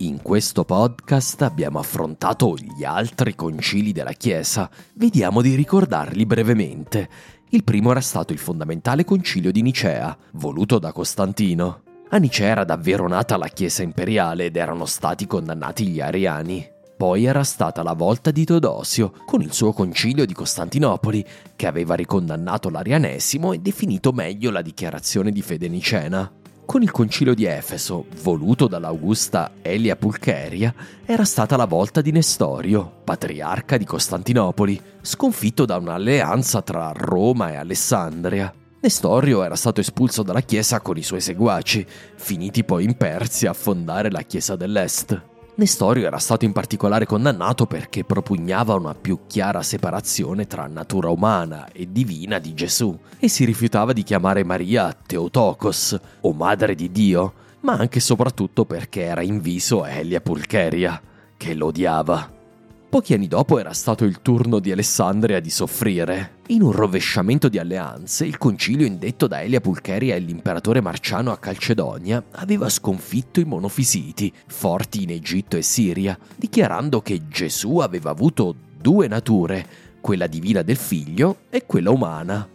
[0.00, 4.68] In questo podcast abbiamo affrontato gli altri concili della Chiesa.
[4.92, 7.08] Vediamo di ricordarli brevemente.
[7.50, 11.82] Il primo era stato il fondamentale concilio di Nicea, voluto da Costantino.
[12.08, 16.68] A Nicea era davvero nata la Chiesa imperiale ed erano stati condannati gli ariani.
[16.96, 21.94] Poi era stata la volta di Teodosio, con il suo concilio di Costantinopoli, che aveva
[21.94, 26.28] ricondannato l'arianesimo e definito meglio la dichiarazione di fede nicena.
[26.66, 30.74] Con il concilio di Efeso, voluto dall'Augusta Elia Pulcheria,
[31.06, 37.54] era stata la volta di Nestorio, patriarca di Costantinopoli, sconfitto da un'alleanza tra Roma e
[37.54, 38.52] Alessandria.
[38.80, 43.54] Nestorio era stato espulso dalla Chiesa con i suoi seguaci, finiti poi in Persia a
[43.54, 45.35] fondare la Chiesa dell'Est.
[45.58, 51.68] Nestorio era stato in particolare condannato perché propugnava una più chiara separazione tra natura umana
[51.72, 57.32] e divina di Gesù e si rifiutava di chiamare Maria Teotokos o Madre di Dio,
[57.60, 61.00] ma anche e soprattutto perché era inviso a Elia Pulcheria,
[61.38, 62.35] che lo odiava.
[62.88, 66.36] Pochi anni dopo era stato il turno di Alessandria di soffrire.
[66.46, 71.38] In un rovesciamento di alleanze, il concilio indetto da Elia Pulcheria e l'imperatore Marciano a
[71.38, 78.54] Calcedonia aveva sconfitto i monofisiti, forti in Egitto e Siria, dichiarando che Gesù aveva avuto
[78.80, 79.66] due nature,
[80.00, 82.48] quella divina del figlio e quella umana.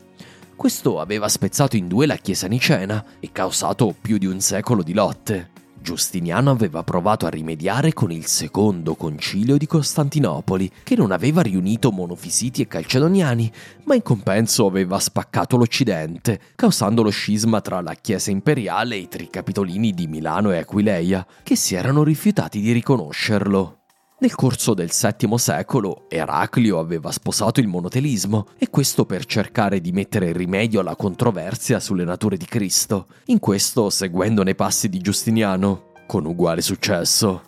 [0.55, 4.93] Questo aveva spezzato in due la Chiesa nicena e causato più di un secolo di
[4.93, 5.49] lotte.
[5.81, 11.91] Giustiniano aveva provato a rimediare con il secondo concilio di Costantinopoli, che non aveva riunito
[11.91, 13.51] monofisiti e calcedoniani,
[13.85, 19.07] ma in compenso aveva spaccato l'Occidente, causando lo scisma tra la Chiesa imperiale e i
[19.07, 23.80] tricapitolini di Milano e Aquileia, che si erano rifiutati di riconoscerlo.
[24.21, 29.91] Nel corso del VII secolo Eraclio aveva sposato il monotelismo e questo per cercare di
[29.91, 35.93] mettere rimedio alla controversia sulle nature di Cristo, in questo seguendo nei passi di Giustiniano,
[36.05, 37.41] con uguale successo.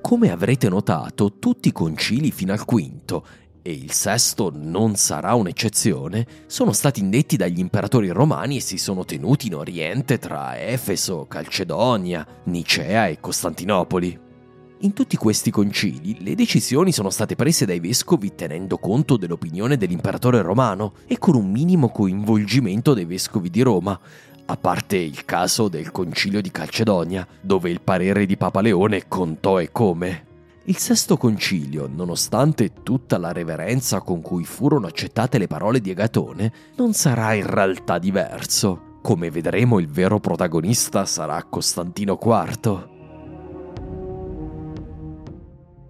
[0.00, 3.24] Come avrete notato, tutti i concili fino al quinto
[3.66, 9.04] e il sesto non sarà un'eccezione, sono stati indetti dagli imperatori romani e si sono
[9.04, 14.20] tenuti in Oriente tra Efeso, Calcedonia, Nicea e Costantinopoli.
[14.82, 20.42] In tutti questi concili le decisioni sono state prese dai vescovi tenendo conto dell'opinione dell'imperatore
[20.42, 23.98] romano e con un minimo coinvolgimento dei vescovi di Roma,
[24.44, 29.60] a parte il caso del concilio di Calcedonia, dove il parere di Papa Leone contò
[29.60, 30.34] e come.
[30.68, 36.52] Il sesto concilio, nonostante tutta la reverenza con cui furono accettate le parole di Agatone,
[36.76, 38.98] non sarà in realtà diverso.
[39.00, 42.88] Come vedremo il vero protagonista sarà Costantino IV.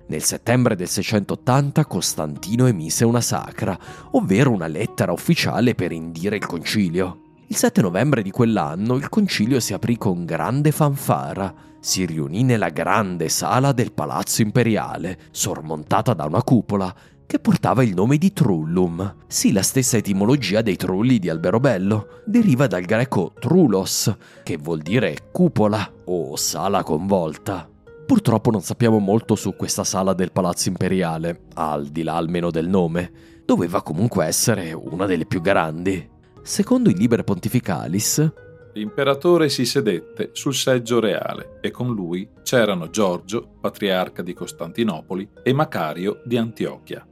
[0.08, 3.78] Nel settembre del 680 Costantino emise una sacra,
[4.10, 7.25] ovvero una lettera ufficiale per indire il concilio.
[7.48, 11.54] Il 7 novembre di quell'anno il concilio si aprì con grande fanfara.
[11.78, 16.92] Si riunì nella grande sala del palazzo imperiale, sormontata da una cupola,
[17.24, 19.14] che portava il nome di Trullum.
[19.28, 22.22] Sì, la stessa etimologia dei trulli di Alberobello.
[22.24, 27.70] Deriva dal greco trulos, che vuol dire cupola o sala convolta.
[28.06, 32.68] Purtroppo non sappiamo molto su questa sala del palazzo imperiale, al di là almeno del
[32.68, 33.12] nome.
[33.44, 36.14] Doveva comunque essere una delle più grandi.
[36.46, 38.32] Secondo i Liber Pontificalis,
[38.74, 45.52] l'imperatore si sedette sul seggio reale e con lui c'erano Giorgio, patriarca di Costantinopoli, e
[45.52, 47.04] Macario di Antiochia.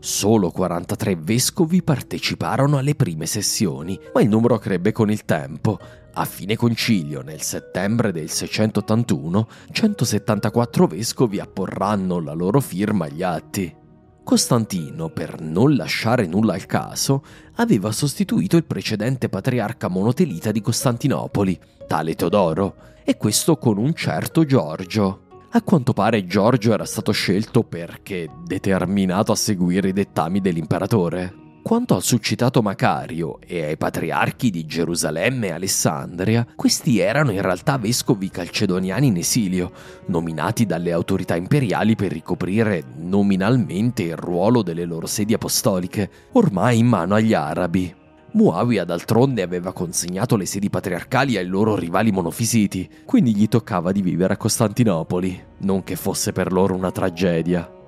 [0.00, 5.78] Solo 43 vescovi parteciparono alle prime sessioni, ma il numero crebbe con il tempo.
[6.14, 13.72] A fine concilio, nel settembre del 681, 174 vescovi apporranno la loro firma agli atti.
[14.30, 17.24] Costantino, per non lasciare nulla al caso,
[17.56, 21.58] aveva sostituito il precedente patriarca monotelita di Costantinopoli,
[21.88, 25.22] tale Teodoro, e questo con un certo Giorgio.
[25.50, 31.39] A quanto pare Giorgio era stato scelto perché determinato a seguire i dettami dell'imperatore.
[31.62, 37.76] Quanto al suscitato Macario e ai patriarchi di Gerusalemme e Alessandria, questi erano in realtà
[37.76, 39.70] vescovi calcedoniani in esilio,
[40.06, 46.86] nominati dalle autorità imperiali per ricoprire nominalmente il ruolo delle loro sedi apostoliche, ormai in
[46.86, 47.94] mano agli arabi.
[48.32, 54.02] Muawiyah d'altronde aveva consegnato le sedi patriarcali ai loro rivali monofisiti, quindi gli toccava di
[54.02, 57.79] vivere a Costantinopoli, non che fosse per loro una tragedia.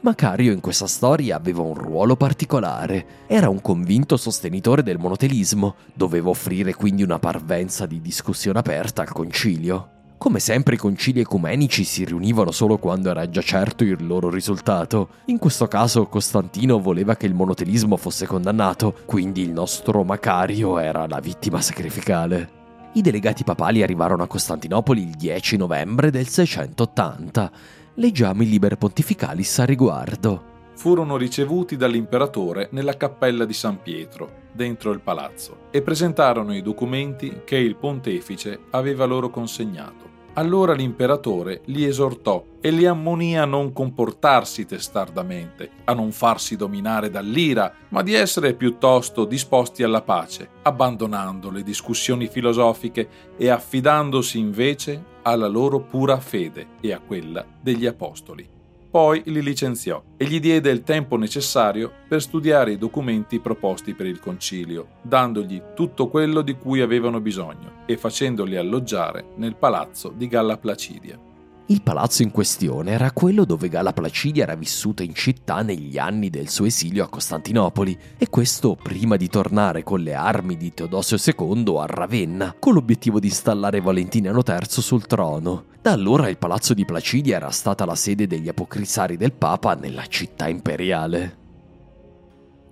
[0.00, 3.24] Macario in questa storia aveva un ruolo particolare.
[3.26, 9.10] Era un convinto sostenitore del monotelismo, doveva offrire quindi una parvenza di discussione aperta al
[9.10, 9.88] concilio.
[10.16, 15.08] Come sempre i concili ecumenici si riunivano solo quando era già certo il loro risultato.
[15.26, 21.08] In questo caso Costantino voleva che il monotelismo fosse condannato, quindi il nostro Macario era
[21.08, 22.56] la vittima sacrificale.
[22.92, 27.50] I delegati papali arrivarono a Costantinopoli il 10 novembre del 680
[27.98, 30.70] Leggiamo i Liber Pontificalis a riguardo.
[30.76, 37.40] Furono ricevuti dall'imperatore nella cappella di San Pietro, dentro il palazzo, e presentarono i documenti
[37.44, 40.06] che il pontefice aveva loro consegnato.
[40.34, 47.10] Allora l'imperatore li esortò e li ammonì a non comportarsi testardamente, a non farsi dominare
[47.10, 55.16] dall'ira, ma di essere piuttosto disposti alla pace, abbandonando le discussioni filosofiche e affidandosi invece
[55.28, 58.56] alla loro pura fede e a quella degli apostoli.
[58.90, 64.06] Poi li licenziò e gli diede il tempo necessario per studiare i documenti proposti per
[64.06, 70.26] il concilio, dandogli tutto quello di cui avevano bisogno e facendoli alloggiare nel palazzo di
[70.26, 71.27] Galla Placidia.
[71.70, 76.30] Il palazzo in questione era quello dove Gala Placidia era vissuta in città negli anni
[76.30, 81.18] del suo esilio a Costantinopoli, e questo prima di tornare con le armi di Teodosio
[81.22, 85.66] II a Ravenna, con l'obiettivo di installare Valentiniano III sul trono.
[85.82, 90.06] Da allora il palazzo di Placidia era stata la sede degli apocrisari del Papa nella
[90.06, 91.36] città imperiale.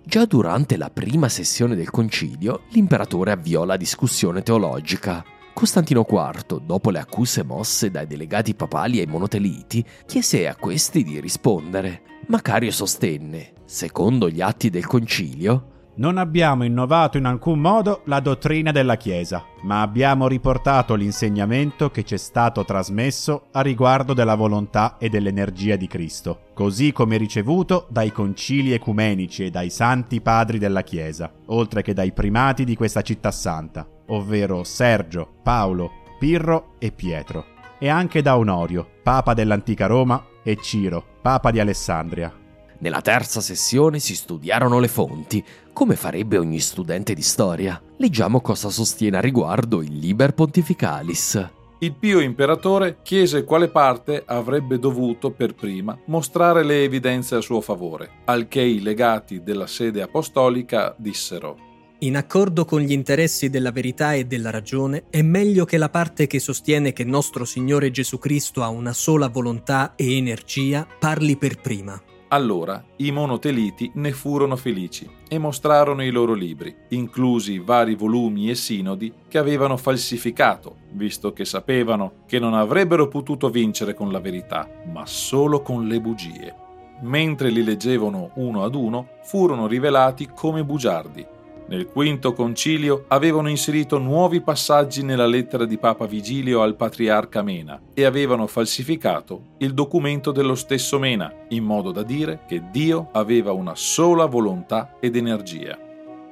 [0.06, 5.22] Già durante la prima sessione del concilio, l'imperatore avviò la discussione teologica.
[5.56, 11.18] Costantino IV, dopo le accuse mosse dai delegati papali ai monoteliti, chiese a questi di
[11.18, 12.02] rispondere.
[12.26, 18.70] Macario sostenne, secondo gli atti del concilio, non abbiamo innovato in alcun modo la dottrina
[18.70, 24.98] della Chiesa, ma abbiamo riportato l'insegnamento che ci è stato trasmesso a riguardo della volontà
[24.98, 30.82] e dell'energia di Cristo, così come ricevuto dai concili ecumenici e dai santi padri della
[30.82, 37.44] Chiesa, oltre che dai primati di questa città santa, ovvero Sergio, Paolo, Pirro e Pietro,
[37.78, 42.32] e anche da Onorio, papa dell'antica Roma, e Ciro, papa di Alessandria.
[42.78, 47.80] Nella terza sessione si studiarono le fonti, come farebbe ogni studente di storia.
[47.96, 51.50] Leggiamo cosa sostiene a riguardo il Liber Pontificalis.
[51.78, 57.60] Il pio imperatore chiese quale parte avrebbe dovuto per prima mostrare le evidenze a suo
[57.60, 61.65] favore, al che i legati della sede apostolica dissero
[62.00, 66.26] in accordo con gli interessi della verità e della ragione, è meglio che la parte
[66.26, 71.58] che sostiene che nostro Signore Gesù Cristo ha una sola volontà e energia parli per
[71.58, 71.98] prima.
[72.28, 78.56] Allora i monoteliti ne furono felici e mostrarono i loro libri, inclusi vari volumi e
[78.56, 84.68] sinodi che avevano falsificato, visto che sapevano che non avrebbero potuto vincere con la verità,
[84.92, 86.54] ma solo con le bugie.
[87.02, 91.34] Mentre li leggevano uno ad uno, furono rivelati come bugiardi
[91.68, 97.80] nel quinto concilio avevano inserito nuovi passaggi nella lettera di Papa Vigilio al patriarca Mena
[97.92, 103.52] e avevano falsificato il documento dello stesso Mena, in modo da dire che Dio aveva
[103.52, 105.76] una sola volontà ed energia.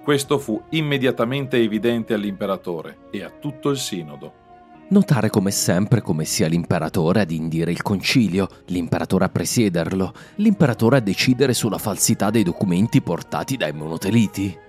[0.05, 4.43] Questo fu immediatamente evidente all'imperatore e a tutto il sinodo.
[4.87, 11.01] Notare come sempre come sia l'imperatore ad indire il concilio, l'imperatore a presiederlo, l'imperatore a
[11.01, 14.64] decidere sulla falsità dei documenti portati dai monoteliti.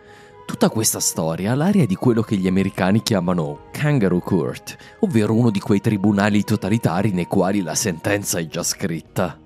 [0.45, 5.49] Tutta questa storia ha l'aria di quello che gli americani chiamano Kangaroo Court, ovvero uno
[5.49, 9.39] di quei tribunali totalitari nei quali la sentenza è già scritta.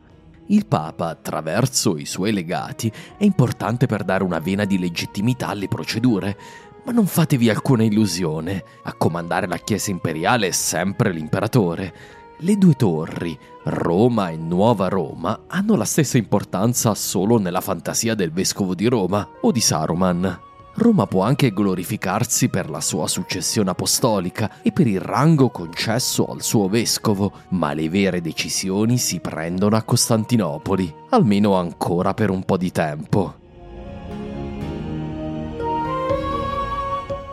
[0.48, 5.70] Il Papa, attraverso i suoi legati, è importante per dare una vena di legittimità alle
[5.70, 6.38] procedure,
[6.84, 11.94] ma non fatevi alcuna illusione, a comandare la Chiesa imperiale è sempre l'imperatore.
[12.40, 18.32] Le due torri, Roma e Nuova Roma, hanno la stessa importanza solo nella fantasia del
[18.32, 20.48] vescovo di Roma o di Saruman.
[20.80, 26.42] Roma può anche glorificarsi per la sua successione apostolica e per il rango concesso al
[26.42, 32.58] suo vescovo, ma le vere decisioni si prendono a Costantinopoli, almeno ancora per un po'
[32.58, 33.36] di tempo.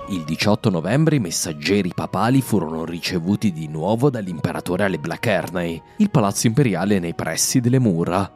[0.08, 6.48] Il 18 novembre i messaggeri papali furono ricevuti di nuovo dall'imperatore alle Blachernei, il palazzo
[6.48, 8.35] imperiale nei pressi delle mura.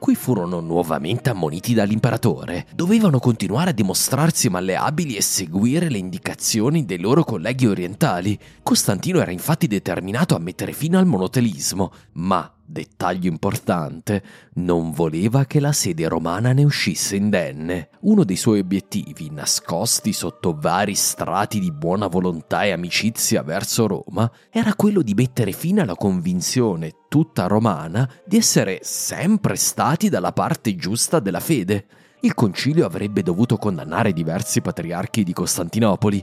[0.00, 2.66] Qui furono nuovamente ammoniti dall'imperatore.
[2.74, 8.38] Dovevano continuare a dimostrarsi malleabili e seguire le indicazioni dei loro colleghi orientali.
[8.62, 14.22] Costantino era infatti determinato a mettere fine al monotelismo, ma dettaglio importante,
[14.54, 17.90] non voleva che la sede romana ne uscisse indenne.
[18.00, 24.30] Uno dei suoi obiettivi, nascosti sotto vari strati di buona volontà e amicizia verso Roma,
[24.50, 30.76] era quello di mettere fine alla convinzione tutta romana di essere sempre stati dalla parte
[30.76, 31.86] giusta della fede.
[32.22, 36.22] Il concilio avrebbe dovuto condannare diversi patriarchi di Costantinopoli,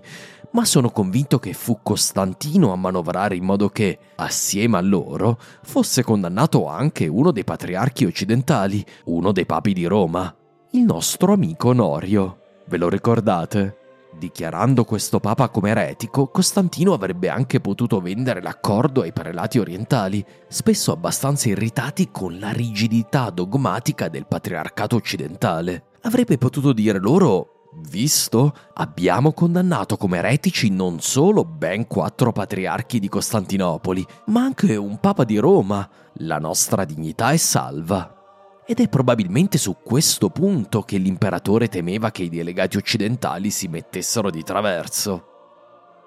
[0.52, 6.04] ma sono convinto che fu Costantino a manovrare in modo che, assieme a loro, fosse
[6.04, 10.34] condannato anche uno dei patriarchi occidentali, uno dei papi di Roma,
[10.72, 12.40] il nostro amico Norio.
[12.68, 13.78] Ve lo ricordate?
[14.18, 20.92] Dichiarando questo papa come eretico, Costantino avrebbe anche potuto vendere l'accordo ai prelati orientali, spesso
[20.92, 25.90] abbastanza irritati con la rigidità dogmatica del patriarcato occidentale.
[26.02, 33.08] Avrebbe potuto dire loro Visto, abbiamo condannato come eretici non solo ben quattro patriarchi di
[33.08, 35.88] Costantinopoli, ma anche un papa di Roma.
[36.22, 38.64] La nostra dignità è salva.
[38.66, 44.32] Ed è probabilmente su questo punto che l'imperatore temeva che i delegati occidentali si mettessero
[44.32, 45.37] di traverso.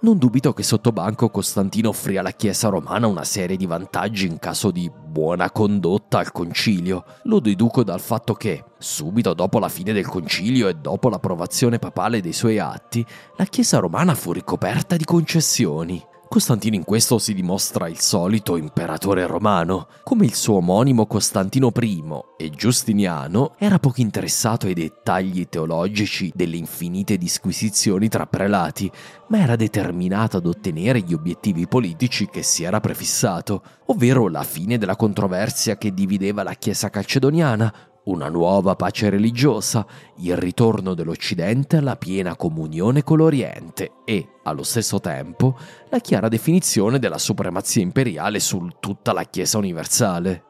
[0.02, 4.38] Non dubito che sotto banco Costantino offrì alla Chiesa romana una serie di vantaggi in
[4.38, 7.04] caso di buona condotta al concilio.
[7.24, 12.22] Lo deduco dal fatto che, subito dopo la fine del concilio e dopo l'approvazione papale
[12.22, 13.04] dei suoi atti,
[13.36, 16.02] la Chiesa romana fu ricoperta di concessioni.
[16.32, 22.04] Costantino in questo si dimostra il solito imperatore romano, come il suo omonimo Costantino I
[22.36, 28.88] e Giustiniano era poco interessato ai dettagli teologici delle infinite disquisizioni tra prelati,
[29.26, 34.78] ma era determinato ad ottenere gli obiettivi politici che si era prefissato, ovvero la fine
[34.78, 39.86] della controversia che divideva la Chiesa calcedoniana, una nuova pace religiosa,
[40.18, 45.58] il ritorno dell'Occidente alla piena comunione con l'Oriente e, allo stesso tempo,
[45.90, 50.44] la chiara definizione della supremazia imperiale su tutta la Chiesa universale.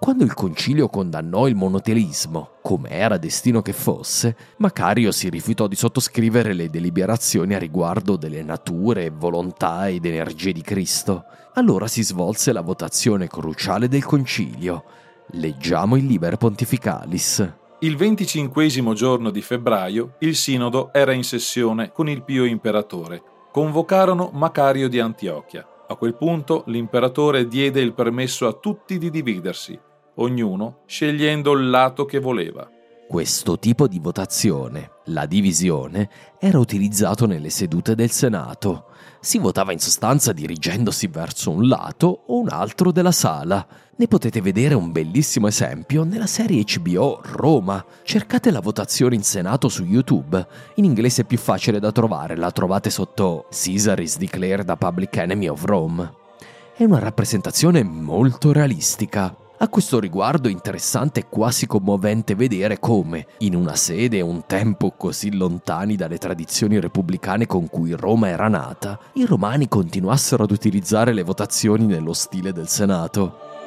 [0.00, 5.76] Quando il concilio condannò il monotelismo, come era destino che fosse, Macario si rifiutò di
[5.76, 11.24] sottoscrivere le deliberazioni a riguardo delle nature, volontà ed energie di Cristo.
[11.52, 14.84] Allora si svolse la votazione cruciale del concilio,
[15.34, 17.52] Leggiamo il Liber Pontificalis.
[17.80, 23.22] Il venticinquesimo giorno di febbraio il sinodo era in sessione con il pio imperatore.
[23.52, 25.66] Convocarono Macario di Antiochia.
[25.86, 29.78] A quel punto l'imperatore diede il permesso a tutti di dividersi,
[30.16, 32.68] ognuno scegliendo il lato che voleva.
[33.08, 36.08] Questo tipo di votazione, la divisione,
[36.38, 38.89] era utilizzato nelle sedute del Senato.
[39.22, 43.66] Si votava in sostanza dirigendosi verso un lato o un altro della sala.
[43.96, 47.84] Ne potete vedere un bellissimo esempio nella serie HBO Roma.
[48.02, 50.46] Cercate la votazione in Senato su YouTube.
[50.76, 55.14] In inglese è più facile da trovare, la trovate sotto Caesar is declared a public
[55.18, 56.12] enemy of Rome.
[56.74, 59.39] È una rappresentazione molto realistica.
[59.62, 64.44] A questo riguardo è interessante e quasi commovente vedere come, in una sede e un
[64.46, 70.50] tempo così lontani dalle tradizioni repubblicane con cui Roma era nata, i romani continuassero ad
[70.50, 73.59] utilizzare le votazioni nello stile del Senato.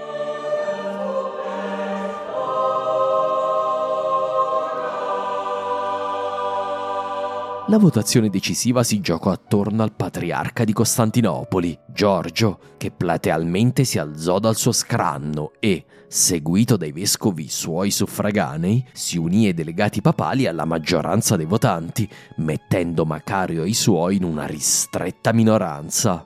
[7.73, 14.37] La votazione decisiva si giocò attorno al patriarca di Costantinopoli, Giorgio, che platealmente si alzò
[14.37, 20.65] dal suo scranno e, seguito dai vescovi suoi suffraganei, si unì ai delegati papali alla
[20.65, 26.23] maggioranza dei votanti, mettendo Macario e i suoi in una ristretta minoranza.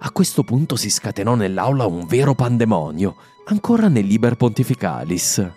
[0.00, 5.48] A questo punto si scatenò nell'aula un vero pandemonio, ancora nel Liber Pontificalis.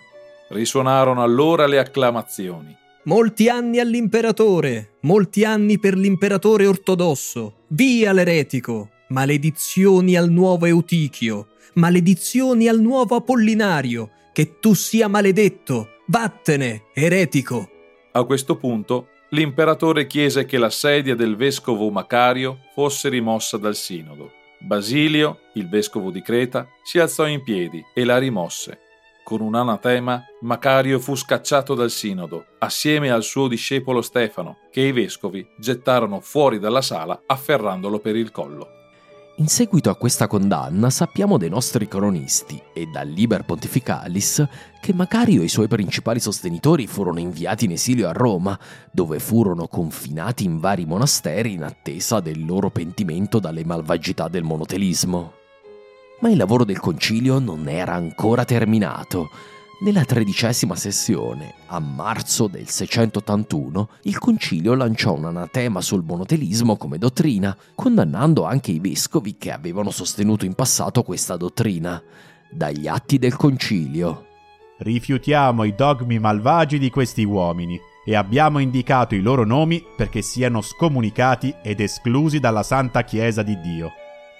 [0.50, 2.78] Risuonarono allora le acclamazioni.
[3.04, 7.64] Molti anni all'imperatore, molti anni per l'imperatore ortodosso.
[7.66, 8.90] Via l'eretico!
[9.08, 17.68] Maledizioni al nuovo Eutichio, maledizioni al nuovo Apollinario, che tu sia maledetto, vattene, eretico.
[18.12, 24.30] A questo punto l'imperatore chiese che la sedia del vescovo Macario fosse rimossa dal sinodo.
[24.60, 28.78] Basilio, il vescovo di Creta, si alzò in piedi e la rimosse.
[29.24, 34.92] Con un anatema, Macario fu scacciato dal sinodo, assieme al suo discepolo Stefano, che i
[34.92, 38.80] vescovi gettarono fuori dalla sala afferrandolo per il collo.
[39.36, 44.46] In seguito a questa condanna sappiamo dai nostri cronisti e dal Liber Pontificalis
[44.80, 48.58] che Macario e i suoi principali sostenitori furono inviati in esilio a Roma,
[48.90, 55.40] dove furono confinati in vari monasteri in attesa del loro pentimento dalle malvagità del monotelismo.
[56.22, 59.28] Ma il lavoro del concilio non era ancora terminato
[59.82, 66.98] nella tredicesima sessione, a marzo del 681, il concilio lanciò un anatema sul monotelismo come
[66.98, 72.00] dottrina, condannando anche i vescovi che avevano sostenuto in passato questa dottrina.
[72.48, 74.26] Dagli atti del concilio.
[74.78, 80.60] Rifiutiamo i dogmi malvagi di questi uomini e abbiamo indicato i loro nomi perché siano
[80.60, 83.90] scomunicati ed esclusi dalla Santa Chiesa di Dio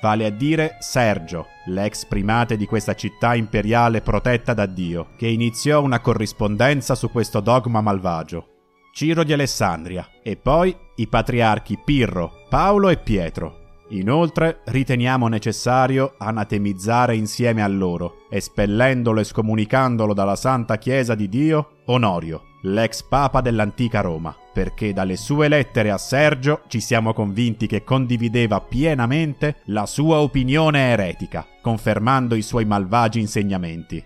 [0.03, 5.81] vale a dire Sergio, l'ex primate di questa città imperiale protetta da Dio, che iniziò
[5.81, 8.49] una corrispondenza su questo dogma malvagio.
[8.93, 13.61] Ciro di Alessandria e poi i patriarchi Pirro, Paolo e Pietro.
[13.91, 21.83] Inoltre riteniamo necessario anatemizzare insieme a loro, espellendolo e scomunicandolo dalla Santa Chiesa di Dio,
[21.87, 27.85] Onorio, l'ex papa dell'antica Roma, perché dalle sue lettere a Sergio ci siamo convinti che
[27.85, 34.05] condivideva pienamente la sua opinione eretica, confermando i suoi malvagi insegnamenti.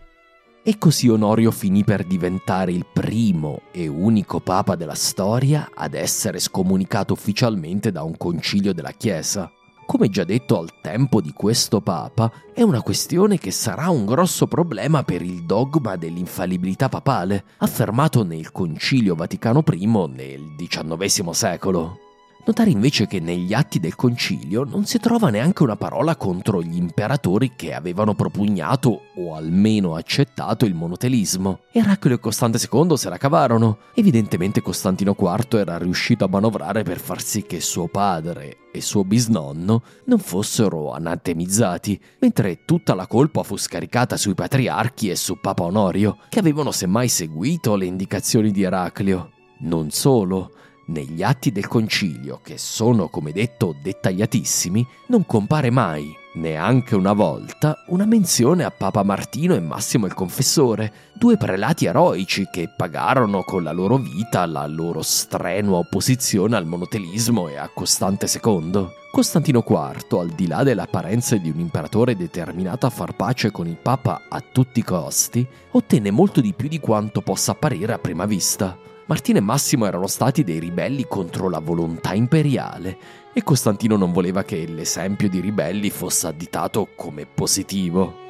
[0.62, 6.40] E così Onorio finì per diventare il primo e unico papa della storia ad essere
[6.40, 9.48] scomunicato ufficialmente da un concilio della Chiesa.
[9.86, 14.48] Come già detto al tempo di questo Papa, è una questione che sarà un grosso
[14.48, 22.05] problema per il dogma dell'infallibilità papale, affermato nel Concilio Vaticano I nel XIX secolo.
[22.46, 26.76] Notare invece che negli atti del concilio non si trova neanche una parola contro gli
[26.76, 31.62] imperatori che avevano propugnato o almeno accettato il monotelismo.
[31.72, 33.78] Eraclio e Costante II se la cavarono.
[33.94, 39.02] Evidentemente Costantino IV era riuscito a manovrare per far sì che suo padre e suo
[39.02, 45.64] bisnonno non fossero anatemizzati, mentre tutta la colpa fu scaricata sui patriarchi e su Papa
[45.64, 49.32] Onorio, che avevano semmai seguito le indicazioni di Eraclio.
[49.58, 50.52] Non solo,
[50.86, 57.84] negli atti del concilio, che sono come detto dettagliatissimi, non compare mai, neanche una volta,
[57.88, 63.62] una menzione a Papa Martino e Massimo il Confessore, due prelati eroici che pagarono con
[63.62, 68.88] la loro vita la loro strenua opposizione al monotelismo e a Costante II.
[69.10, 73.66] Costantino IV, al di là delle apparenze di un imperatore determinato a far pace con
[73.66, 77.98] il Papa a tutti i costi, ottenne molto di più di quanto possa apparire a
[77.98, 78.76] prima vista.
[79.08, 82.98] Martino e Massimo erano stati dei ribelli contro la volontà imperiale
[83.32, 88.25] e Costantino non voleva che l'esempio di ribelli fosse additato come positivo.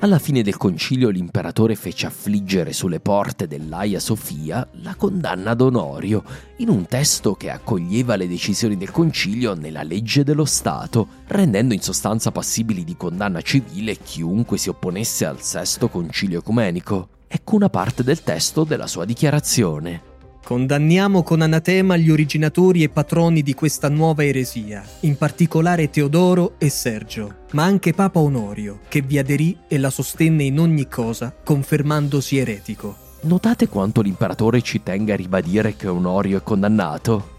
[0.00, 6.22] Alla fine del concilio l'imperatore fece affliggere sulle porte dell'Aia Sofia la condanna ad Onorio,
[6.58, 11.82] in un testo che accoglieva le decisioni del concilio nella legge dello Stato, rendendo in
[11.82, 17.08] sostanza passibili di condanna civile chiunque si opponesse al sesto concilio ecumenico.
[17.26, 20.07] Ecco una parte del testo della sua dichiarazione.
[20.48, 26.70] Condanniamo con anatema gli originatori e patroni di questa nuova eresia, in particolare Teodoro e
[26.70, 32.38] Sergio, ma anche Papa Onorio, che vi aderì e la sostenne in ogni cosa, confermandosi
[32.38, 32.96] eretico.
[33.24, 37.36] Notate quanto l'imperatore ci tenga a ribadire che Onorio è condannato?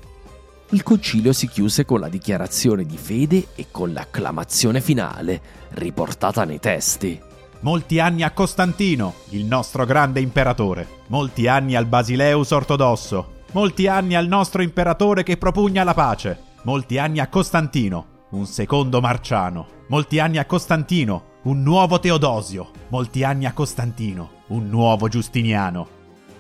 [0.70, 6.60] Il concilio si chiuse con la dichiarazione di fede e con l'acclamazione finale, riportata nei
[6.60, 7.20] testi.
[7.62, 10.88] Molti anni a Costantino, il nostro grande imperatore.
[11.07, 13.34] Molti anni al Basileus ortodosso.
[13.51, 16.39] Molti anni al nostro imperatore che propugna la pace.
[16.64, 19.68] Molti anni a Costantino, un secondo Marciano.
[19.89, 22.72] Molti anni a Costantino, un nuovo Teodosio.
[22.88, 25.88] Molti anni a Costantino, un nuovo Giustiniano.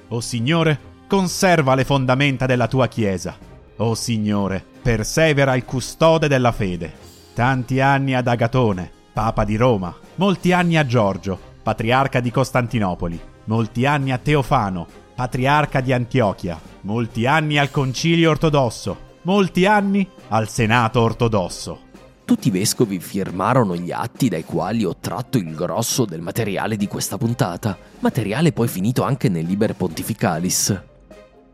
[0.07, 3.35] O Signore, conserva le fondamenta della tua Chiesa.
[3.75, 6.93] O Signore, persevera il custode della fede.
[7.33, 13.85] Tanti anni ad Agatone, Papa di Roma, molti anni a Giorgio, patriarca di Costantinopoli, molti
[13.85, 21.01] anni a Teofano, patriarca di Antiochia, molti anni al Concilio ortodosso, molti anni al Senato
[21.01, 21.81] ortodosso.
[22.23, 26.87] Tutti i vescovi firmarono gli atti dai quali ho tratto il grosso del materiale di
[26.87, 30.81] questa puntata, materiale poi finito anche nel Liber Pontificalis.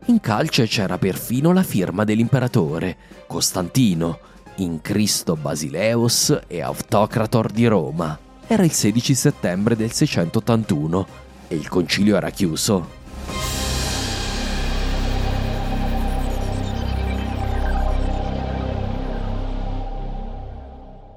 [0.04, 2.96] In calce c'era perfino la firma dell'imperatore,
[3.26, 4.20] Costantino,
[4.56, 8.18] in Cristo Basileus e Autocrator di Roma.
[8.46, 11.06] Era il 16 settembre del 681
[11.48, 12.94] e il concilio era chiuso.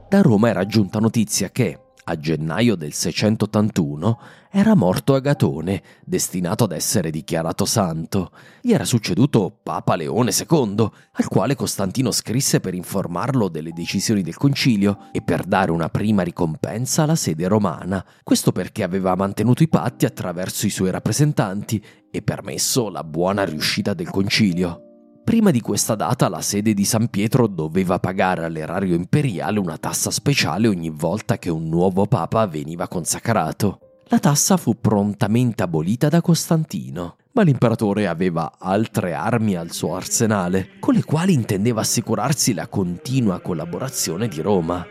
[0.10, 1.80] Da Roma era giunta notizia che,
[2.10, 4.20] a gennaio del 681,
[4.52, 8.32] era morto Agatone, destinato ad essere dichiarato santo.
[8.62, 14.38] Gli era succeduto Papa Leone II, al quale Costantino scrisse per informarlo delle decisioni del
[14.38, 18.04] concilio e per dare una prima ricompensa alla sede romana.
[18.24, 23.94] Questo perché aveva mantenuto i patti attraverso i suoi rappresentanti e permesso la buona riuscita
[23.94, 24.89] del concilio.
[25.30, 30.10] Prima di questa data la sede di San Pietro doveva pagare all'erario imperiale una tassa
[30.10, 33.80] speciale ogni volta che un nuovo papa veniva consacrato.
[34.06, 40.80] La tassa fu prontamente abolita da Costantino, ma l'imperatore aveva altre armi al suo arsenale,
[40.80, 44.84] con le quali intendeva assicurarsi la continua collaborazione di Roma.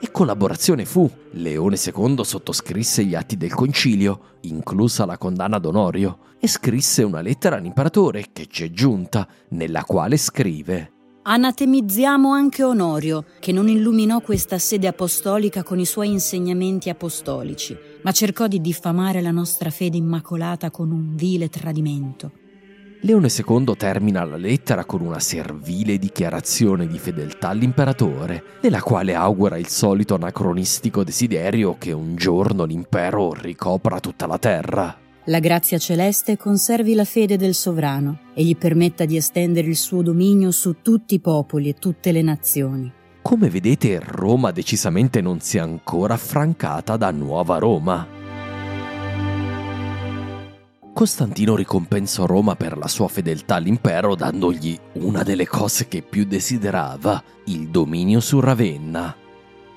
[0.00, 1.10] E collaborazione fu.
[1.32, 7.56] Leone II sottoscrisse gli atti del concilio, inclusa la condanna d'Onorio, e scrisse una lettera
[7.56, 10.92] all'imperatore che ci è giunta, nella quale scrive
[11.22, 18.10] Anatemizziamo anche Onorio, che non illuminò questa sede apostolica con i suoi insegnamenti apostolici, ma
[18.10, 22.39] cercò di diffamare la nostra fede immacolata con un vile tradimento.
[23.02, 29.56] Leone II termina la lettera con una servile dichiarazione di fedeltà all'imperatore, nella quale augura
[29.56, 34.94] il solito anacronistico desiderio che un giorno l'impero ricopra tutta la terra.
[35.24, 40.02] La grazia celeste conservi la fede del sovrano e gli permetta di estendere il suo
[40.02, 42.92] dominio su tutti i popoli e tutte le nazioni.
[43.22, 48.19] Come vedete, Roma decisamente non si è ancora affrancata da Nuova Roma.
[51.00, 57.24] Costantino ricompensò Roma per la sua fedeltà all'impero dandogli una delle cose che più desiderava,
[57.46, 59.19] il dominio su Ravenna.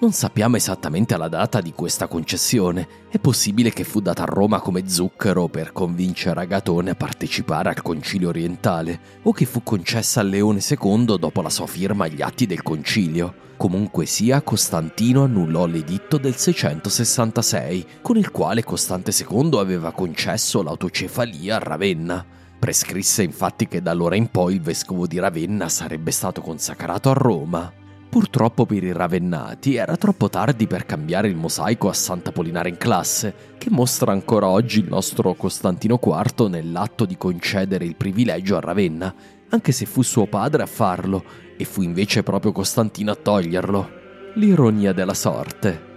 [0.03, 4.59] Non sappiamo esattamente la data di questa concessione, è possibile che fu data a Roma
[4.59, 10.23] come zucchero per convincere Agatone a partecipare al concilio orientale, o che fu concessa a
[10.23, 13.33] Leone II dopo la sua firma agli atti del concilio.
[13.55, 21.55] Comunque sia, Costantino annullò l'editto del 666, con il quale Costante II aveva concesso l'autocefalia
[21.55, 22.25] a Ravenna.
[22.59, 27.13] Prescrisse infatti che da allora in poi il vescovo di Ravenna sarebbe stato consacrato a
[27.13, 27.71] Roma.
[28.13, 33.33] Purtroppo per i ravennati era troppo tardi per cambiare il mosaico a Sant'Apollinare in classe,
[33.57, 39.11] che mostra ancora oggi il nostro Costantino IV nell'atto di concedere il privilegio a Ravenna,
[39.49, 41.23] anche se fu suo padre a farlo
[41.57, 43.89] e fu invece proprio Costantino a toglierlo.
[44.35, 45.92] L'ironia della sorte.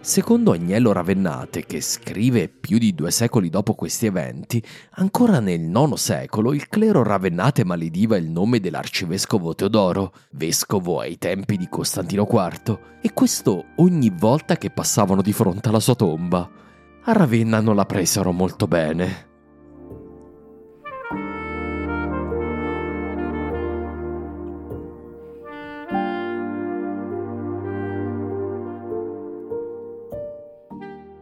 [0.00, 5.92] Secondo Agnello Ravennate, che scrive più di due secoli dopo questi eventi, ancora nel IX
[5.94, 12.78] secolo il clero ravennate malediva il nome dell'arcivescovo Teodoro, vescovo ai tempi di Costantino IV,
[13.02, 16.48] e questo ogni volta che passavano di fronte alla sua tomba.
[17.02, 19.27] A Ravenna non la presero molto bene.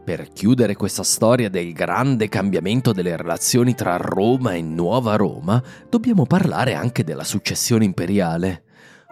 [0.07, 6.25] Per chiudere questa storia del grande cambiamento delle relazioni tra Roma e Nuova Roma, dobbiamo
[6.25, 8.63] parlare anche della successione imperiale.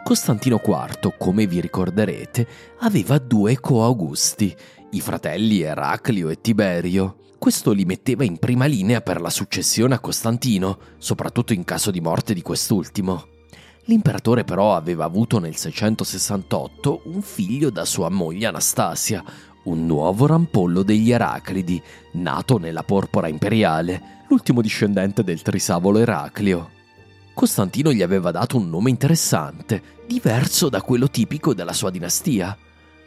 [0.05, 2.47] Costantino IV, come vi ricorderete,
[2.79, 4.55] aveva due coaugusti,
[4.91, 7.17] i fratelli Eraclio e Tiberio.
[7.37, 11.99] Questo li metteva in prima linea per la successione a Costantino, soprattutto in caso di
[11.99, 13.27] morte di quest'ultimo.
[13.87, 19.21] L'imperatore però aveva avuto nel 668 un figlio da sua moglie Anastasia,
[19.65, 21.81] un nuovo rampollo degli Eraclidi,
[22.13, 26.71] nato nella porpora imperiale, l'ultimo discendente del trisavolo Eraclio.
[27.33, 32.57] Costantino gli aveva dato un nome interessante, diverso da quello tipico della sua dinastia.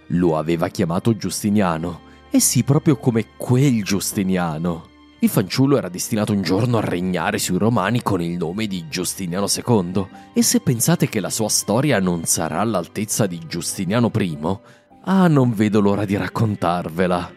[0.08, 2.00] Lo aveva chiamato Giustiniano,
[2.30, 4.86] e sì proprio come quel Giustiniano.
[5.20, 9.46] Il fanciullo era destinato un giorno a regnare sui Romani con il nome di Giustiniano
[9.52, 14.38] II, e se pensate che la sua storia non sarà all'altezza di Giustiniano I,
[15.10, 17.32] Ah, non vedo l'ora di raccontarvela.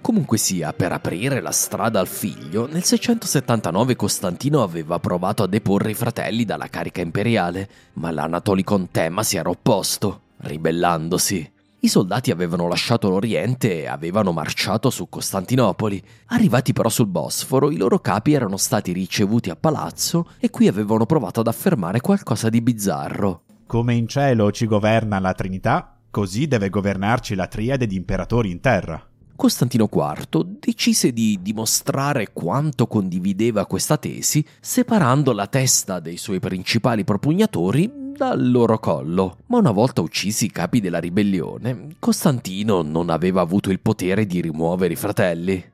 [0.00, 5.90] Comunque sia, per aprire la strada al figlio, nel 679 Costantino aveva provato a deporre
[5.90, 11.52] i fratelli dalla carica imperiale, ma l'Anatolicon Tema si era opposto, ribellandosi.
[11.80, 16.02] I soldati avevano lasciato l'Oriente e avevano marciato su Costantinopoli.
[16.28, 21.04] Arrivati però sul Bosforo, i loro capi erano stati ricevuti a palazzo e qui avevano
[21.04, 23.42] provato ad affermare qualcosa di bizzarro.
[23.66, 28.60] Come in cielo ci governa la Trinità, Così deve governarci la triade di imperatori in
[28.60, 29.00] terra.
[29.36, 37.04] Costantino IV decise di dimostrare quanto condivideva questa tesi separando la testa dei suoi principali
[37.04, 39.38] propugnatori dal loro collo.
[39.46, 44.40] Ma una volta uccisi i capi della ribellione, Costantino non aveva avuto il potere di
[44.40, 45.64] rimuovere i fratelli.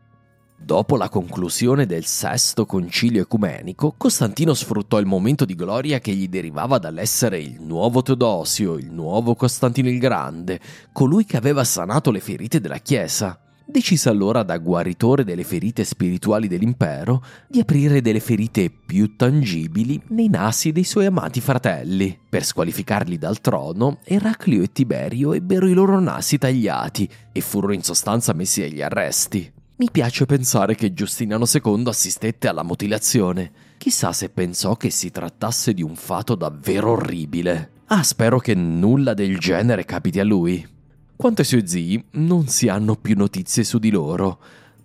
[0.58, 6.28] Dopo la conclusione del sesto concilio ecumenico, Costantino sfruttò il momento di gloria che gli
[6.28, 10.60] derivava dall'essere il nuovo Teodosio, il nuovo Costantino il Grande,
[10.92, 13.38] colui che aveva sanato le ferite della Chiesa
[13.68, 20.28] decise allora da guaritore delle ferite spirituali dell'impero di aprire delle ferite più tangibili nei
[20.28, 22.16] nasi dei suoi amati fratelli.
[22.28, 27.82] Per squalificarli dal trono, Eraclio e Tiberio ebbero i loro nasi tagliati e furono in
[27.82, 29.52] sostanza messi agli arresti.
[29.78, 33.52] Mi piace pensare che Giustiniano II assistette alla mutilazione.
[33.76, 37.72] Chissà se pensò che si trattasse di un fato davvero orribile.
[37.88, 40.66] Ah, spero che nulla del genere capiti a lui.
[41.14, 44.38] Quanto ai suoi zii, non si hanno più notizie su di loro.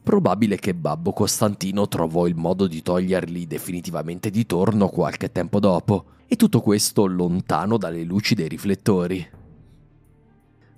[0.04, 6.06] Probabile che Babbo Costantino trovò il modo di toglierli definitivamente di torno qualche tempo dopo,
[6.28, 9.39] e tutto questo lontano dalle luci dei riflettori.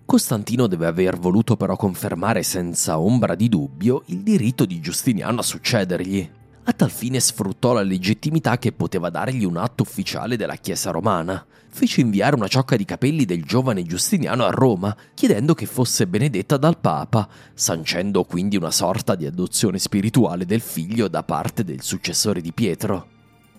[0.06, 5.44] Costantino deve aver voluto però confermare senza ombra di dubbio il diritto di Giustiniano a
[5.44, 6.30] succedergli.
[6.66, 11.44] A tal fine sfruttò la legittimità che poteva dargli un atto ufficiale della Chiesa romana.
[11.70, 16.58] Fece inviare una ciocca di capelli del giovane Giustiniano a Roma, chiedendo che fosse benedetta
[16.58, 22.40] dal Papa, sancendo quindi una sorta di adozione spirituale del figlio da parte del successore
[22.40, 23.08] di Pietro.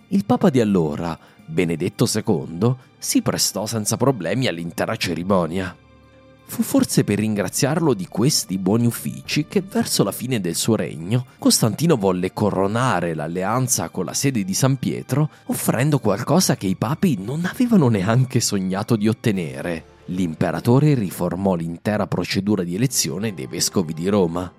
[0.09, 5.77] Il Papa di allora, Benedetto II, si prestò senza problemi all'intera cerimonia.
[6.47, 11.27] Fu forse per ringraziarlo di questi buoni uffici che verso la fine del suo regno
[11.39, 17.19] Costantino volle coronare l'alleanza con la sede di San Pietro offrendo qualcosa che i papi
[17.21, 19.93] non avevano neanche sognato di ottenere.
[20.07, 24.53] L'imperatore riformò l'intera procedura di elezione dei vescovi di Roma.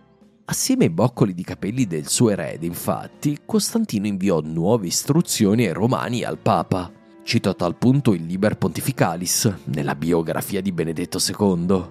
[0.46, 6.22] Assieme ai boccoli di capelli del suo erede, infatti, Costantino inviò nuove istruzioni ai romani
[6.22, 6.92] e al Papa.
[7.26, 11.84] Cito a tal punto il Liber Pontificalis nella biografia di Benedetto II.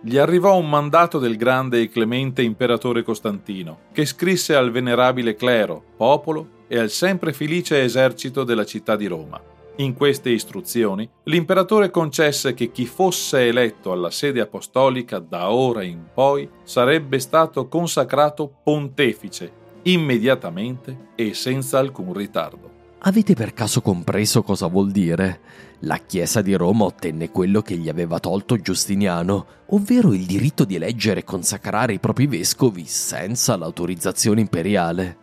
[0.00, 5.82] Gli arrivò un mandato del grande e clemente imperatore Costantino, che scrisse al venerabile clero,
[5.96, 9.42] popolo e al sempre felice esercito della città di Roma.
[9.78, 16.04] In queste istruzioni, l'imperatore concesse che chi fosse eletto alla sede apostolica da ora in
[16.14, 19.50] poi sarebbe stato consacrato pontefice
[19.82, 22.78] immediatamente e senza alcun ritardo.
[23.02, 25.40] Avete per caso compreso cosa vuol dire?
[25.80, 30.74] La Chiesa di Roma ottenne quello che gli aveva tolto Giustiniano, ovvero il diritto di
[30.74, 35.16] eleggere e consacrare i propri vescovi senza l'autorizzazione imperiale.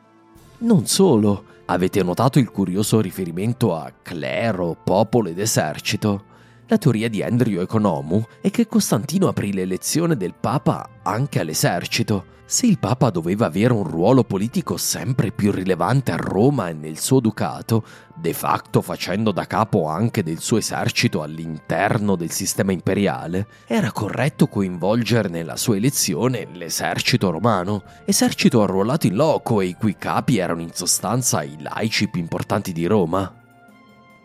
[0.59, 6.23] Non solo, avete notato il curioso riferimento a clero, popolo ed esercito?
[6.69, 12.65] La teoria di Andrio Economu è che Costantino aprì l'elezione del Papa anche all'esercito, se
[12.65, 17.21] il Papa doveva avere un ruolo politico sempre più rilevante a Roma e nel suo
[17.21, 23.93] ducato, de facto facendo da capo anche del suo esercito all'interno del sistema imperiale, era
[23.93, 30.37] corretto coinvolgere nella sua elezione l'esercito romano, esercito arruolato in loco e i cui capi
[30.37, 33.36] erano in sostanza i laici più importanti di Roma.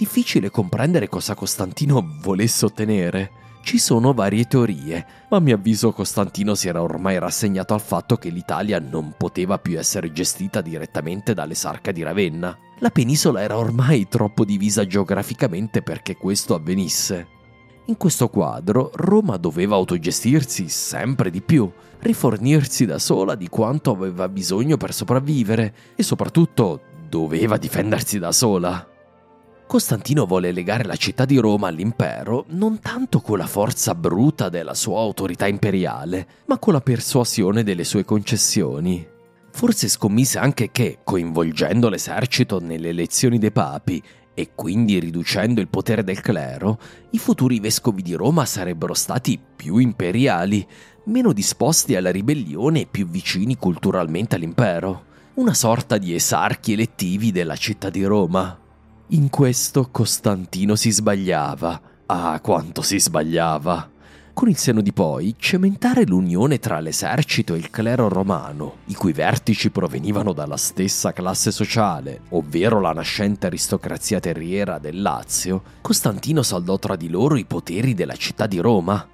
[0.02, 3.30] Difficile comprendere cosa Costantino volesse ottenere.
[3.62, 8.16] Ci sono varie teorie, ma a mio avviso Costantino si era ormai rassegnato al fatto
[8.16, 12.58] che l'Italia non poteva più essere gestita direttamente dall'esarca di Ravenna.
[12.80, 17.28] La penisola era ormai troppo divisa geograficamente perché questo avvenisse.
[17.84, 24.28] In questo quadro Roma doveva autogestirsi sempre di più, rifornirsi da sola di quanto aveva
[24.28, 28.91] bisogno per sopravvivere e soprattutto doveva difendersi da sola.
[29.72, 34.74] Costantino vuole legare la città di Roma all'impero non tanto con la forza bruta della
[34.74, 39.02] sua autorità imperiale, ma con la persuasione delle sue concessioni.
[39.50, 44.02] Forse scommise anche che, coinvolgendo l'esercito nelle elezioni dei papi
[44.34, 46.78] e quindi riducendo il potere del clero,
[47.12, 50.66] i futuri vescovi di Roma sarebbero stati più imperiali,
[51.04, 55.04] meno disposti alla ribellione e più vicini culturalmente all'impero.
[55.36, 58.61] Una sorta di esarchi elettivi della città di Roma.
[59.12, 61.80] In questo Costantino si sbagliava.
[62.06, 63.90] Ah, quanto si sbagliava!
[64.32, 69.12] Con il seno di poi, cementare l'unione tra l'esercito e il clero romano, i cui
[69.12, 76.78] vertici provenivano dalla stessa classe sociale, ovvero la nascente aristocrazia terriera del Lazio, Costantino saldò
[76.78, 79.06] tra di loro i poteri della città di Roma.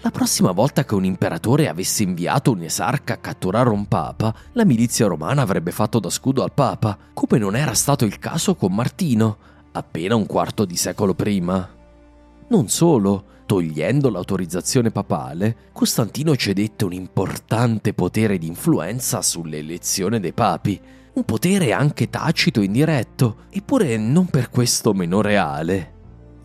[0.00, 4.64] La prossima volta che un imperatore avesse inviato un esarca a catturare un papa, la
[4.64, 8.74] milizia romana avrebbe fatto da scudo al papa, come non era stato il caso con
[8.74, 9.36] Martino,
[9.72, 11.68] appena un quarto di secolo prima.
[12.48, 20.80] Non solo, togliendo l'autorizzazione papale, Costantino cedette un importante potere di influenza sull'elezione dei papi,
[21.14, 25.94] un potere anche tacito e indiretto, eppure non per questo meno reale.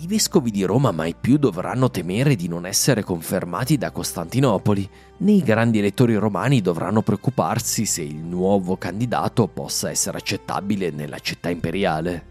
[0.02, 5.32] I vescovi di Roma mai più dovranno temere di non essere confermati da Costantinopoli, né
[5.34, 11.52] i grandi elettori romani dovranno preoccuparsi se il nuovo candidato possa essere accettabile nella città
[11.52, 12.31] imperiale.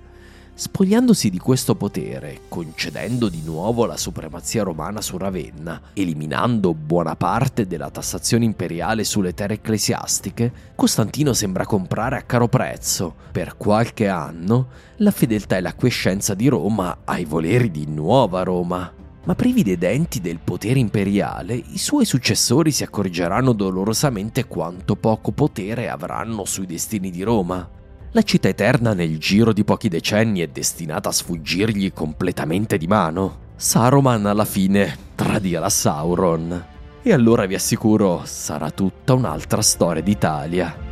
[0.61, 7.67] Spogliandosi di questo potere, concedendo di nuovo la supremazia romana su Ravenna, eliminando buona parte
[7.67, 14.69] della tassazione imperiale sulle terre ecclesiastiche, Costantino sembra comprare a caro prezzo, per qualche anno,
[14.97, 18.93] la fedeltà e l'acquiescenza di Roma ai voleri di Nuova Roma.
[19.25, 25.33] Ma privi dei denti del potere imperiale, i suoi successori si accorgeranno dolorosamente quanto poco
[25.33, 27.79] potere avranno sui destini di Roma
[28.13, 33.49] la città eterna nel giro di pochi decenni è destinata a sfuggirgli completamente di mano.
[33.55, 36.65] Saruman alla fine tradirà Sauron.
[37.03, 40.90] E allora vi assicuro, sarà tutta un'altra storia d'Italia.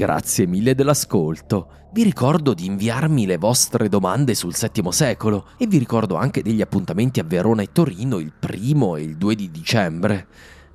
[0.00, 1.88] Grazie mille dell'ascolto.
[1.92, 6.62] Vi ricordo di inviarmi le vostre domande sul VII secolo e vi ricordo anche degli
[6.62, 10.26] appuntamenti a Verona e Torino il primo e il 2 di dicembre.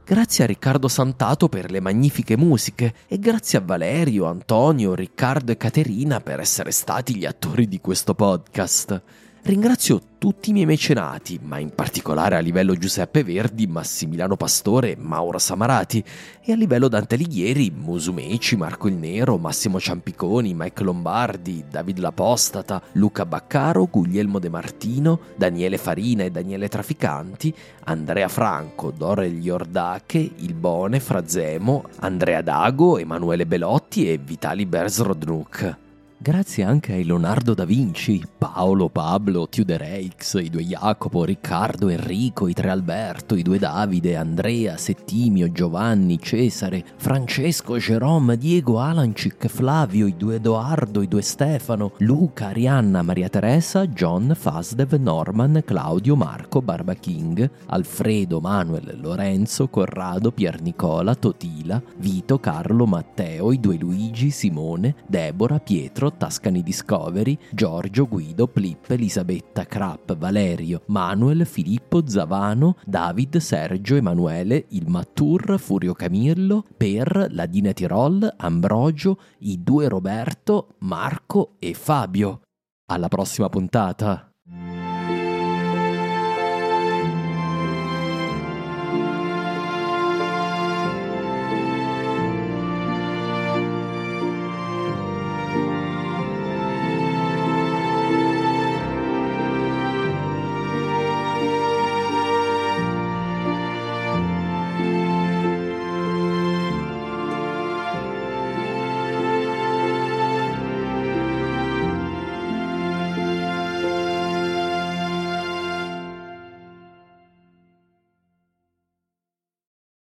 [0.06, 5.58] Grazie a Riccardo Santato per le magnifiche musiche e grazie a Valerio, Antonio, Riccardo e
[5.58, 9.02] Caterina per essere stati gli attori di questo podcast.
[9.48, 15.38] Ringrazio tutti i miei mecenati, ma in particolare a livello Giuseppe Verdi, Massimiliano Pastore, Mauro
[15.38, 16.04] Samarati
[16.44, 22.82] e a livello Dante Alighieri, Musumeci, Marco il Nero, Massimo Ciampiconi, Mike Lombardi, David L'Apostata,
[22.94, 30.56] Luca Baccaro, Guglielmo De Martino, Daniele Farina e Daniele Traficanti, Andrea Franco, Dorel Iordache, Il
[30.56, 35.84] Bone, Frazemo, Andrea Dago, Emanuele Belotti e Vitali Bersrodnuk.
[36.18, 42.54] Grazie anche a Leonardo da Vinci, Paolo, Pablo, Tiudereix, i due Jacopo, Riccardo, Enrico, i
[42.54, 50.16] tre Alberto, i due Davide, Andrea, Settimio, Giovanni, Cesare, Francesco, Jerome, Diego, Alancic, Flavio, i
[50.16, 56.94] due Edoardo, i due Stefano, Luca, Arianna, Maria Teresa, John, Fasdev, Norman, Claudio, Marco, Barba
[56.96, 64.96] King, Alfredo, Manuel, Lorenzo, Corrado, Pier Nicola, Totila, Vito, Carlo, Matteo, i due Luigi, Simone,
[65.06, 73.38] Deborah, Pietro, Pietro, Tascani Discovery, Giorgio, Guido, Plip, Elisabetta, Crap, Valerio, Manuel, Filippo, Zavano, David,
[73.38, 81.74] Sergio, Emanuele, il Mattur, Furio Camillo, Per, Ladina Tirol, Ambrogio, i due Roberto, Marco e
[81.74, 82.42] Fabio.
[82.88, 84.35] Alla prossima puntata!